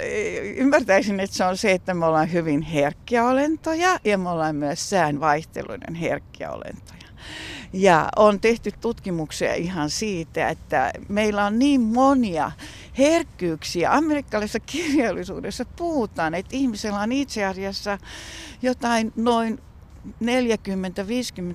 ymmärtäisin, 0.56 1.20
että 1.20 1.36
se 1.36 1.44
on 1.44 1.56
se, 1.56 1.72
että 1.72 1.94
me 1.94 2.06
ollaan 2.06 2.32
hyvin 2.32 2.62
herkkiä 2.62 3.24
olentoja 3.24 3.98
ja 4.04 4.18
me 4.18 4.28
ollaan 4.28 4.56
myös 4.56 4.90
säänvaihteluiden 4.90 5.94
herkkiä 5.94 6.50
olentoja. 6.50 7.04
Ja 7.72 8.08
on 8.16 8.40
tehty 8.40 8.72
tutkimuksia 8.80 9.54
ihan 9.54 9.90
siitä, 9.90 10.48
että 10.48 10.92
meillä 11.08 11.44
on 11.44 11.58
niin 11.58 11.80
monia 11.80 12.52
herkkyyksiä. 12.98 13.92
Amerikkalaisessa 13.92 14.60
kirjallisuudessa 14.60 15.64
puhutaan, 15.76 16.34
että 16.34 16.56
ihmisellä 16.56 17.00
on 17.00 17.12
itse 17.12 17.44
asiassa 17.44 17.98
jotain 18.62 19.12
noin 19.16 19.60
40-50 20.07 20.07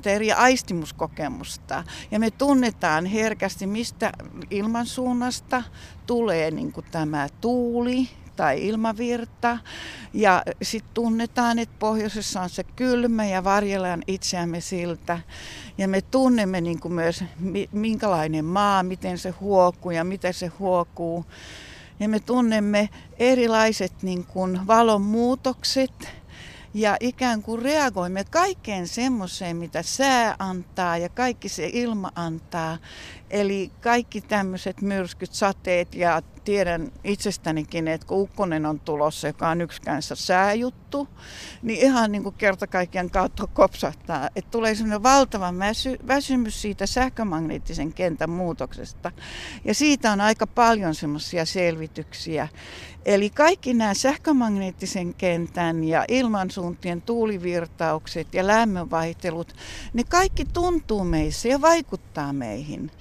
eri 0.06 0.32
aistimuskokemusta. 0.32 1.84
Ja 2.12 2.20
me 2.20 2.32
tunnetaan 2.32 3.06
herkästi, 3.06 3.68
mistä 3.68 4.12
ilmansuunnasta 4.50 5.64
tulee 6.06 6.52
niin 6.52 6.72
kuin 6.72 6.86
tämä 6.92 7.28
tuuli 7.42 8.10
tai 8.36 8.68
ilmavirta. 8.68 9.58
Ja 10.14 10.44
sitten 10.62 10.94
tunnetaan, 10.94 11.60
että 11.60 11.76
pohjoisessa 11.80 12.42
on 12.42 12.50
se 12.50 12.64
kylmä 12.64 13.26
ja 13.26 13.44
varjellaan 13.44 14.04
itseämme 14.08 14.62
siltä. 14.62 15.20
Ja 15.78 15.88
me 15.88 16.02
tunnemme 16.02 16.62
niin 16.62 16.80
kuin 16.80 16.94
myös, 16.94 17.24
minkälainen 17.72 18.46
maa, 18.46 18.84
miten 18.84 19.18
se 19.18 19.30
huokuu 19.30 19.92
ja 19.92 20.04
miten 20.04 20.34
se 20.34 20.48
huokuu. 20.48 21.26
Ja 22.00 22.10
me 22.10 22.20
tunnemme 22.20 22.90
erilaiset 23.18 23.94
niin 24.02 24.26
kuin 24.26 24.68
valon 24.68 25.02
muutokset 25.02 26.19
ja 26.74 26.98
ikään 27.00 27.42
kuin 27.42 27.62
reagoimme 27.62 28.24
kaikkeen 28.24 28.88
semmoiseen, 28.88 29.58
mitä 29.58 29.84
sää 29.84 30.36
antaa 30.40 30.98
ja 30.98 31.10
kaikki 31.10 31.50
se 31.50 31.70
ilma 31.74 32.12
antaa. 32.16 32.78
Eli 33.30 33.72
kaikki 33.82 34.22
tämmöiset 34.22 34.82
myrskyt, 34.82 35.34
sateet 35.34 35.96
ja 35.96 36.22
tiedän 36.50 36.92
itsestänikin, 37.04 37.88
että 37.88 38.08
kun 38.08 38.18
ukkonen 38.18 38.66
on 38.66 38.80
tulossa, 38.80 39.28
joka 39.28 39.50
on 39.50 39.62
yksikänsä 39.62 40.16
sääjuttu, 40.16 41.08
niin 41.62 41.80
ihan 41.80 42.12
niin 42.12 42.24
kuin 42.24 42.36
kerta 42.36 42.68
kaikkiaan 42.68 43.10
kautta 43.10 43.48
kopsahtaa. 43.48 44.30
Että 44.36 44.52
tulee 44.52 44.76
sellainen 44.76 45.04
valtava 45.04 45.54
väsy, 45.60 45.98
väsymys 46.08 46.62
siitä 46.62 46.86
sähkömagneettisen 46.86 47.94
kentän 47.94 48.30
muutoksesta. 48.30 49.12
Ja 49.66 49.74
siitä 49.74 50.12
on 50.12 50.22
aika 50.22 50.48
paljon 50.48 50.96
semmoisia 50.96 51.46
selvityksiä. 51.46 52.48
Eli 53.06 53.30
kaikki 53.30 53.74
nämä 53.74 53.94
sähkömagneettisen 53.94 55.14
kentän 55.14 55.84
ja 55.84 56.06
ilmansuuntien 56.08 57.02
tuulivirtaukset 57.02 58.34
ja 58.34 58.48
lämmönvaihtelut, 58.48 59.56
ne 59.94 60.04
kaikki 60.04 60.46
tuntuu 60.46 61.04
meissä 61.04 61.48
ja 61.48 61.62
vaikuttaa 61.62 62.34
meihin. 62.34 62.92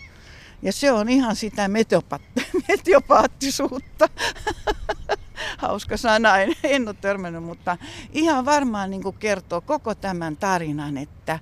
Ja 0.63 0.73
se 0.73 0.93
on 0.93 1.09
ihan 1.09 1.37
sitä 1.37 1.69
meteopaattisuutta. 2.69 4.09
Hauska 5.59 5.97
sana, 5.97 6.39
en, 6.39 6.53
en 6.65 6.89
ole 6.89 6.97
törmännyt, 7.01 7.43
mutta 7.43 7.77
ihan 8.13 8.45
varmaan 8.45 8.91
niin 8.91 9.03
kertoo 9.19 9.61
koko 9.61 9.95
tämän 9.95 10.37
tarinan, 10.37 10.97
että 10.97 11.39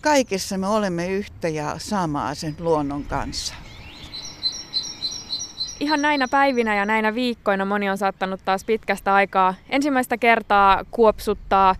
kaikessa 0.00 0.58
me 0.58 0.66
olemme 0.66 1.08
yhtä 1.08 1.48
ja 1.48 1.74
samaa 1.78 2.34
sen 2.34 2.56
luonnon 2.58 3.04
kanssa. 3.04 3.54
Ihan 5.80 6.02
näinä 6.02 6.28
päivinä 6.28 6.76
ja 6.76 6.86
näinä 6.86 7.14
viikkoina 7.14 7.64
moni 7.64 7.90
on 7.90 7.98
saattanut 7.98 8.40
taas 8.44 8.64
pitkästä 8.64 9.14
aikaa 9.14 9.54
ensimmäistä 9.68 10.16
kertaa 10.18 10.84
kuopsuttaa 10.90 11.74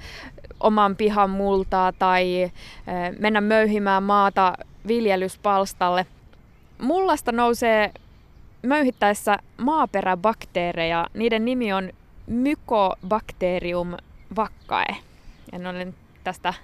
oman 0.60 0.96
pihan 0.96 1.30
multaa 1.30 1.92
tai 1.92 2.42
eh, 2.42 2.52
mennä 3.18 3.40
möyhimään 3.40 4.02
maata 4.02 4.56
viljelyspalstalle– 4.86 6.06
Mullasta 6.80 7.32
nousee 7.32 7.92
möyhittäessä 8.62 9.38
maaperäbakteereja. 9.56 11.06
Niiden 11.14 11.44
nimi 11.44 11.72
on 11.72 11.90
Mycobacterium 12.26 13.96
vaccae. 14.36 14.96
En 15.52 15.66
ole 15.66 15.92
tästä 16.24 16.54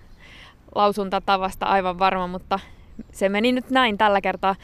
lausuntatavasta 0.74 1.66
aivan 1.66 1.98
varma, 1.98 2.26
mutta 2.26 2.60
se 3.12 3.28
meni 3.28 3.52
nyt 3.52 3.70
näin 3.70 3.98
tällä 3.98 4.20
kertaa. 4.20 4.56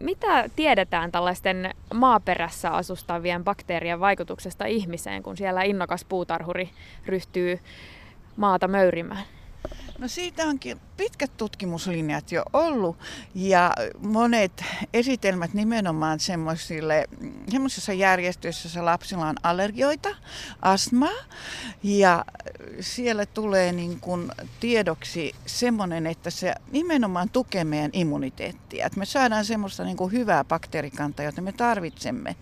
Mitä 0.00 0.48
tiedetään 0.56 1.12
tällaisten 1.12 1.74
maaperässä 1.94 2.70
asustavien 2.70 3.44
bakteerien 3.44 4.00
vaikutuksesta 4.00 4.64
ihmiseen, 4.64 5.22
kun 5.22 5.36
siellä 5.36 5.62
innokas 5.62 6.04
puutarhuri 6.04 6.70
ryhtyy 7.06 7.60
maata 8.36 8.68
möyrimään? 8.68 9.24
No 9.98 10.08
siitä 10.08 10.46
onkin 10.46 10.80
pitkät 11.00 11.36
tutkimuslinjat 11.36 12.32
jo 12.32 12.42
ollut 12.52 12.96
ja 13.34 13.72
monet 13.98 14.64
esitelmät 14.94 15.54
nimenomaan 15.54 16.20
semmoisille, 16.20 17.04
semmoisissa 17.48 17.92
järjestöissä, 17.92 18.66
joissa 18.66 18.84
lapsilla 18.84 19.28
on 19.28 19.36
allergioita, 19.42 20.08
astmaa 20.62 21.18
ja 21.82 22.24
siellä 22.80 23.26
tulee 23.26 23.72
niin 23.72 24.00
kuin 24.00 24.32
tiedoksi 24.60 25.34
semmoinen, 25.46 26.06
että 26.06 26.30
se 26.30 26.54
nimenomaan 26.72 27.30
tukee 27.30 27.64
meidän 27.64 27.90
immuniteettia. 27.92 28.86
Että 28.86 28.98
me 28.98 29.04
saadaan 29.04 29.44
semmoista 29.44 29.84
niin 29.84 29.96
kuin 29.96 30.12
hyvää 30.12 30.44
bakteerikantaa, 30.44 31.24
jota 31.24 31.42
me 31.42 31.52
tarvitsemme. 31.52 32.36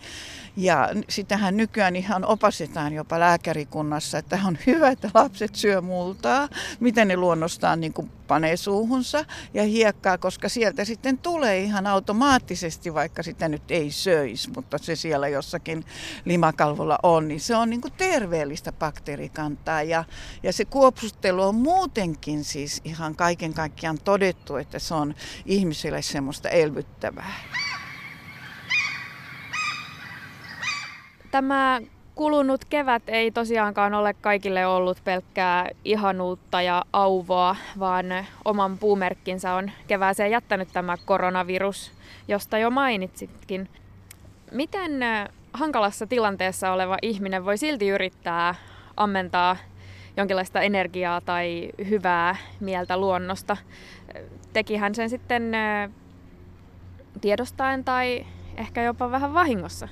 Ja 0.56 0.88
sitähän 1.08 1.56
nykyään 1.56 1.96
ihan 1.96 2.24
opastetaan 2.24 2.92
jopa 2.92 3.20
lääkärikunnassa, 3.20 4.18
että 4.18 4.40
on 4.46 4.58
hyvä, 4.66 4.88
että 4.88 5.10
lapset 5.14 5.54
syö 5.54 5.80
multaa, 5.80 6.48
miten 6.80 7.08
ne 7.08 7.16
luonnostaan 7.16 7.80
niin 7.80 7.92
kuin 7.92 8.10
panee 8.28 8.56
suuhunsa 8.56 9.24
ja 9.54 9.62
hiekkaa, 9.62 10.18
koska 10.18 10.48
sieltä 10.48 10.84
sitten 10.84 11.18
tulee 11.18 11.58
ihan 11.58 11.86
automaattisesti, 11.86 12.94
vaikka 12.94 13.22
sitä 13.22 13.48
nyt 13.48 13.70
ei 13.70 13.90
söisi, 13.90 14.50
mutta 14.50 14.78
se 14.78 14.96
siellä 14.96 15.28
jossakin 15.28 15.84
limakalvolla 16.24 16.98
on, 17.02 17.28
niin 17.28 17.40
se 17.40 17.56
on 17.56 17.70
niin 17.70 17.80
kuin 17.80 17.92
terveellistä 17.92 18.72
bakteerikantaa. 18.72 19.82
Ja, 19.82 20.04
ja 20.42 20.52
se 20.52 20.64
kuopsuttelu 20.64 21.42
on 21.42 21.54
muutenkin 21.54 22.44
siis 22.44 22.80
ihan 22.84 23.16
kaiken 23.16 23.54
kaikkiaan 23.54 23.98
todettu, 24.04 24.56
että 24.56 24.78
se 24.78 24.94
on 24.94 25.14
ihmisille 25.46 26.02
semmoista 26.02 26.48
elvyttävää. 26.48 27.34
Tämä 31.30 31.80
kulunut 32.18 32.64
kevät 32.64 33.02
ei 33.06 33.30
tosiaankaan 33.30 33.94
ole 33.94 34.14
kaikille 34.14 34.66
ollut 34.66 34.98
pelkkää 35.04 35.68
ihanuutta 35.84 36.62
ja 36.62 36.84
auvoa, 36.92 37.56
vaan 37.78 38.06
oman 38.44 38.78
puumerkkinsä 38.78 39.54
on 39.54 39.70
kevääseen 39.88 40.30
jättänyt 40.30 40.68
tämä 40.72 40.96
koronavirus, 41.04 41.92
josta 42.28 42.58
jo 42.58 42.70
mainitsitkin. 42.70 43.68
Miten 44.52 44.92
hankalassa 45.52 46.06
tilanteessa 46.06 46.72
oleva 46.72 46.96
ihminen 47.02 47.44
voi 47.44 47.58
silti 47.58 47.88
yrittää 47.88 48.54
ammentaa 48.96 49.56
jonkinlaista 50.16 50.60
energiaa 50.60 51.20
tai 51.20 51.70
hyvää 51.88 52.36
mieltä 52.60 52.96
luonnosta? 52.96 53.56
Tekihän 54.52 54.94
sen 54.94 55.10
sitten 55.10 55.52
tiedostaen 57.20 57.84
tai 57.84 58.26
ehkä 58.56 58.82
jopa 58.82 59.10
vähän 59.10 59.34
vahingossa? 59.34 59.88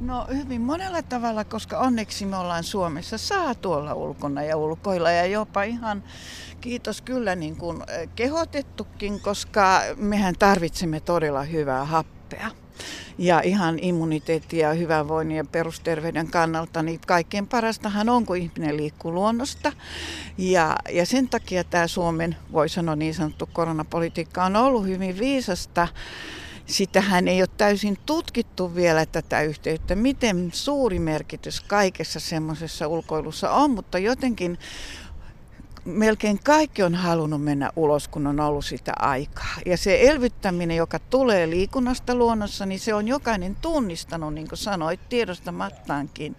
No 0.00 0.26
hyvin 0.36 0.60
monella 0.60 1.02
tavalla, 1.02 1.44
koska 1.44 1.78
onneksi 1.78 2.26
me 2.26 2.36
ollaan 2.36 2.64
Suomessa 2.64 3.18
saatu 3.18 3.72
olla 3.72 3.94
ulkona 3.94 4.42
ja 4.42 4.56
ulkoilla 4.56 5.10
ja 5.10 5.26
jopa 5.26 5.62
ihan 5.62 6.02
kiitos 6.60 7.02
kyllä 7.02 7.34
niin 7.34 7.56
kuin 7.56 7.82
kehotettukin, 8.14 9.20
koska 9.20 9.80
mehän 9.96 10.34
tarvitsemme 10.38 11.00
todella 11.00 11.42
hyvää 11.42 11.84
happea. 11.84 12.50
Ja 13.18 13.40
ihan 13.40 13.78
immuniteetti 13.82 14.58
ja 14.58 14.72
hyvinvoinnin 14.72 15.36
ja 15.36 15.44
perusterveyden 15.44 16.30
kannalta, 16.30 16.82
niin 16.82 17.00
kaikkein 17.06 17.46
parastahan 17.46 18.08
on, 18.08 18.26
kun 18.26 18.36
ihminen 18.36 18.76
liikkuu 18.76 19.12
luonnosta. 19.12 19.72
Ja, 20.38 20.76
ja 20.90 21.06
sen 21.06 21.28
takia 21.28 21.64
tämä 21.64 21.86
Suomen, 21.86 22.36
voi 22.52 22.68
sanoa 22.68 22.96
niin 22.96 23.14
sanottu 23.14 23.48
koronapolitiikka 23.52 24.44
on 24.44 24.56
ollut 24.56 24.86
hyvin 24.86 25.18
viisasta 25.18 25.88
sitähän 26.70 27.28
ei 27.28 27.42
ole 27.42 27.48
täysin 27.56 27.98
tutkittu 28.06 28.74
vielä 28.74 29.06
tätä 29.06 29.42
yhteyttä, 29.42 29.94
miten 29.94 30.50
suuri 30.52 30.98
merkitys 30.98 31.60
kaikessa 31.60 32.20
semmoisessa 32.20 32.86
ulkoilussa 32.88 33.50
on, 33.50 33.70
mutta 33.70 33.98
jotenkin 33.98 34.58
melkein 35.84 36.40
kaikki 36.44 36.82
on 36.82 36.94
halunnut 36.94 37.44
mennä 37.44 37.70
ulos, 37.76 38.08
kun 38.08 38.26
on 38.26 38.40
ollut 38.40 38.64
sitä 38.64 38.92
aikaa. 38.98 39.54
Ja 39.66 39.76
se 39.76 40.00
elvyttäminen, 40.00 40.76
joka 40.76 40.98
tulee 40.98 41.50
liikunnasta 41.50 42.14
luonnossa, 42.14 42.66
niin 42.66 42.80
se 42.80 42.94
on 42.94 43.08
jokainen 43.08 43.56
tunnistanut, 43.56 44.34
niin 44.34 44.48
kuin 44.48 44.58
sanoit, 44.58 45.00
tiedostamattaankin. 45.08 46.36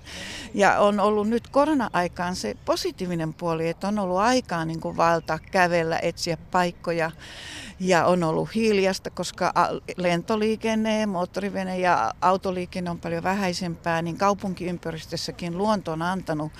Ja 0.54 0.80
on 0.80 1.00
ollut 1.00 1.30
nyt 1.30 1.48
korona-aikaan 1.48 2.36
se 2.36 2.56
positiivinen 2.66 3.34
puoli, 3.34 3.70
että 3.70 3.88
on 3.88 4.00
ollut 4.00 4.18
aikaa 4.18 4.66
niin 4.66 4.80
kuin 4.80 4.98
valtaa, 4.98 5.40
kävellä, 5.52 6.00
etsiä 6.02 6.38
paikkoja 6.52 7.12
ja 7.80 8.06
on 8.06 8.24
ollut 8.24 8.56
hiljasta, 8.56 9.10
koska 9.10 9.54
lentoliikenne, 9.98 11.06
moottorivene 11.06 11.80
ja 11.80 12.14
autoliikenne 12.22 12.90
on 12.90 13.00
paljon 13.00 13.24
vähäisempää, 13.24 14.02
niin 14.02 14.18
kaupunkiympäristössäkin 14.18 15.58
luonto 15.58 15.92
on 15.92 16.02
antanut 16.02 16.52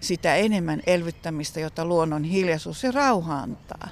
sitä 0.00 0.34
enemmän 0.34 0.82
elvyttämistä, 0.86 1.60
jota 1.60 1.84
luonnon 1.84 2.24
hiljaisuus 2.30 2.84
ja 2.84 2.92
rauha 2.92 3.38
antaa. 3.38 3.88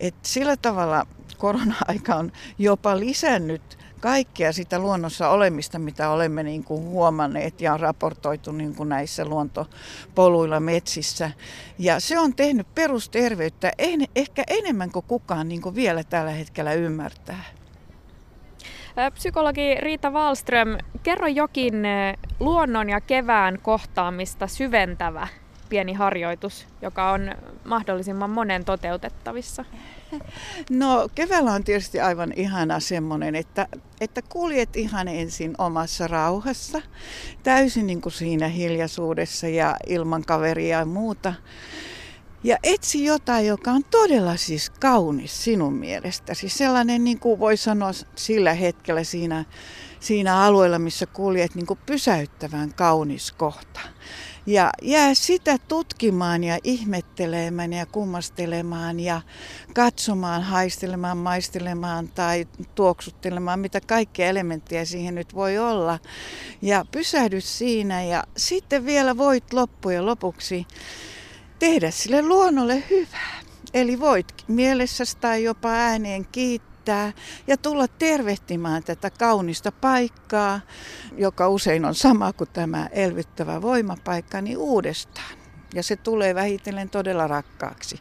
Et 0.00 0.14
sillä 0.22 0.56
tavalla 0.56 1.06
korona-aika 1.38 2.14
on 2.14 2.32
jopa 2.58 3.00
lisännyt 3.00 3.78
kaikkea 4.00 4.52
sitä 4.52 4.78
luonnossa 4.78 5.28
olemista, 5.28 5.78
mitä 5.78 6.10
olemme 6.10 6.42
niin 6.42 6.64
kuin 6.64 6.82
huomanneet 6.82 7.60
ja 7.60 7.74
on 7.74 7.80
raportoitu 7.80 8.52
niin 8.52 8.74
kuin 8.74 8.88
näissä 8.88 9.24
luontopoluilla 9.24 10.60
metsissä. 10.60 11.30
Ja 11.78 12.00
se 12.00 12.18
on 12.18 12.34
tehnyt 12.34 12.74
perusterveyttä 12.74 13.72
en, 13.78 14.04
ehkä 14.16 14.44
enemmän 14.46 14.92
kuin 14.92 15.04
kukaan 15.08 15.48
niin 15.48 15.62
kuin 15.62 15.74
vielä 15.74 16.04
tällä 16.04 16.30
hetkellä 16.30 16.72
ymmärtää. 16.72 17.44
Psykologi 19.14 19.74
Riita 19.74 20.10
Wallström, 20.10 20.78
kerro 21.02 21.26
jokin 21.26 21.74
luonnon 22.40 22.88
ja 22.88 23.00
kevään 23.00 23.58
kohtaamista 23.62 24.46
syventävä 24.46 25.28
pieni 25.68 25.92
harjoitus, 25.92 26.66
joka 26.82 27.10
on 27.10 27.34
mahdollisimman 27.64 28.30
monen 28.30 28.64
toteutettavissa? 28.64 29.64
No 30.70 31.08
keväällä 31.14 31.52
on 31.52 31.64
tietysti 31.64 32.00
aivan 32.00 32.32
ihana 32.36 32.80
semmoinen, 32.80 33.34
että, 33.34 33.68
että 34.00 34.22
kuljet 34.22 34.76
ihan 34.76 35.08
ensin 35.08 35.54
omassa 35.58 36.06
rauhassa, 36.06 36.82
täysin 37.42 37.86
niin 37.86 38.00
kuin 38.00 38.12
siinä 38.12 38.48
hiljaisuudessa 38.48 39.48
ja 39.48 39.76
ilman 39.86 40.22
kaveria 40.22 40.78
ja 40.78 40.84
muuta. 40.84 41.34
Ja 42.44 42.56
etsi 42.62 43.04
jotain, 43.04 43.46
joka 43.46 43.70
on 43.70 43.84
todella 43.84 44.36
siis 44.36 44.70
kaunis 44.70 45.44
sinun 45.44 45.72
mielestäsi. 45.72 46.48
Sellainen, 46.48 47.04
niin 47.04 47.18
kuin 47.18 47.38
voi 47.38 47.56
sanoa 47.56 47.90
sillä 48.16 48.52
hetkellä 48.52 49.04
siinä, 49.04 49.44
siinä 50.00 50.42
alueella, 50.42 50.78
missä 50.78 51.06
kuljet, 51.06 51.54
niin 51.54 51.66
kuin 51.66 51.78
pysäyttävän 51.86 52.74
kaunis 52.74 53.32
kohta. 53.32 53.80
Ja 54.46 54.70
jää 54.82 55.14
sitä 55.14 55.58
tutkimaan 55.68 56.44
ja 56.44 56.58
ihmettelemään 56.64 57.72
ja 57.72 57.86
kummastelemaan 57.86 59.00
ja 59.00 59.20
katsomaan, 59.74 60.42
haistelemaan, 60.42 61.18
maistelemaan 61.18 62.08
tai 62.08 62.46
tuoksuttelemaan, 62.74 63.60
mitä 63.60 63.80
kaikkia 63.80 64.26
elementtejä 64.26 64.84
siihen 64.84 65.14
nyt 65.14 65.34
voi 65.34 65.58
olla. 65.58 65.98
Ja 66.62 66.84
pysähdy 66.92 67.40
siinä 67.40 68.02
ja 68.02 68.24
sitten 68.36 68.86
vielä 68.86 69.16
voit 69.16 69.52
loppujen 69.52 70.06
lopuksi 70.06 70.66
tehdä 71.58 71.90
sille 71.90 72.22
luonnolle 72.22 72.82
hyvää. 72.90 73.40
Eli 73.74 74.00
voit 74.00 74.26
mielessäsi 74.48 75.16
tai 75.16 75.44
jopa 75.44 75.68
ääneen 75.68 76.26
kiittää 76.32 76.75
kiittää 76.86 77.12
ja 77.46 77.56
tulla 77.56 77.88
tervehtimään 77.88 78.84
tätä 78.84 79.10
kaunista 79.10 79.72
paikkaa, 79.72 80.60
joka 81.16 81.48
usein 81.48 81.84
on 81.84 81.94
sama 81.94 82.32
kuin 82.32 82.50
tämä 82.52 82.88
elvyttävä 82.92 83.62
voimapaikka, 83.62 84.40
niin 84.40 84.58
uudestaan. 84.58 85.38
Ja 85.74 85.82
se 85.82 85.96
tulee 85.96 86.34
vähitellen 86.34 86.90
todella 86.90 87.26
rakkaaksi. 87.26 88.00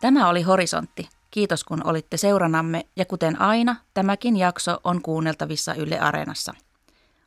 Tämä 0.00 0.28
oli 0.28 0.42
Horisontti. 0.42 1.08
Kiitos 1.30 1.64
kun 1.64 1.86
olitte 1.86 2.16
seuranamme 2.16 2.86
ja 2.96 3.04
kuten 3.04 3.40
aina, 3.40 3.76
tämäkin 3.94 4.36
jakso 4.36 4.80
on 4.84 5.02
kuunneltavissa 5.02 5.74
Yle 5.74 5.98
Areenassa. 5.98 6.54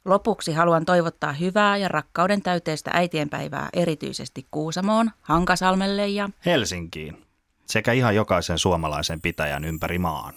Lopuksi 0.06 0.54
haluan 0.54 0.86
toivottaa 0.86 1.34
hyvää 1.34 1.78
ja 1.78 1.88
rakkauden 1.88 2.42
täyteistä 2.42 2.92
äitienpäivää 2.94 3.70
erityisesti 3.74 4.48
Kuusamoon, 4.52 5.12
Hankasalmelle 5.22 6.08
ja 6.08 6.30
Helsinkiin 6.46 7.26
sekä 7.66 7.92
ihan 7.92 8.16
jokaisen 8.16 8.58
suomalaisen 8.58 9.22
pitäjän 9.22 9.64
ympäri 9.64 10.00
maan. 10.00 10.34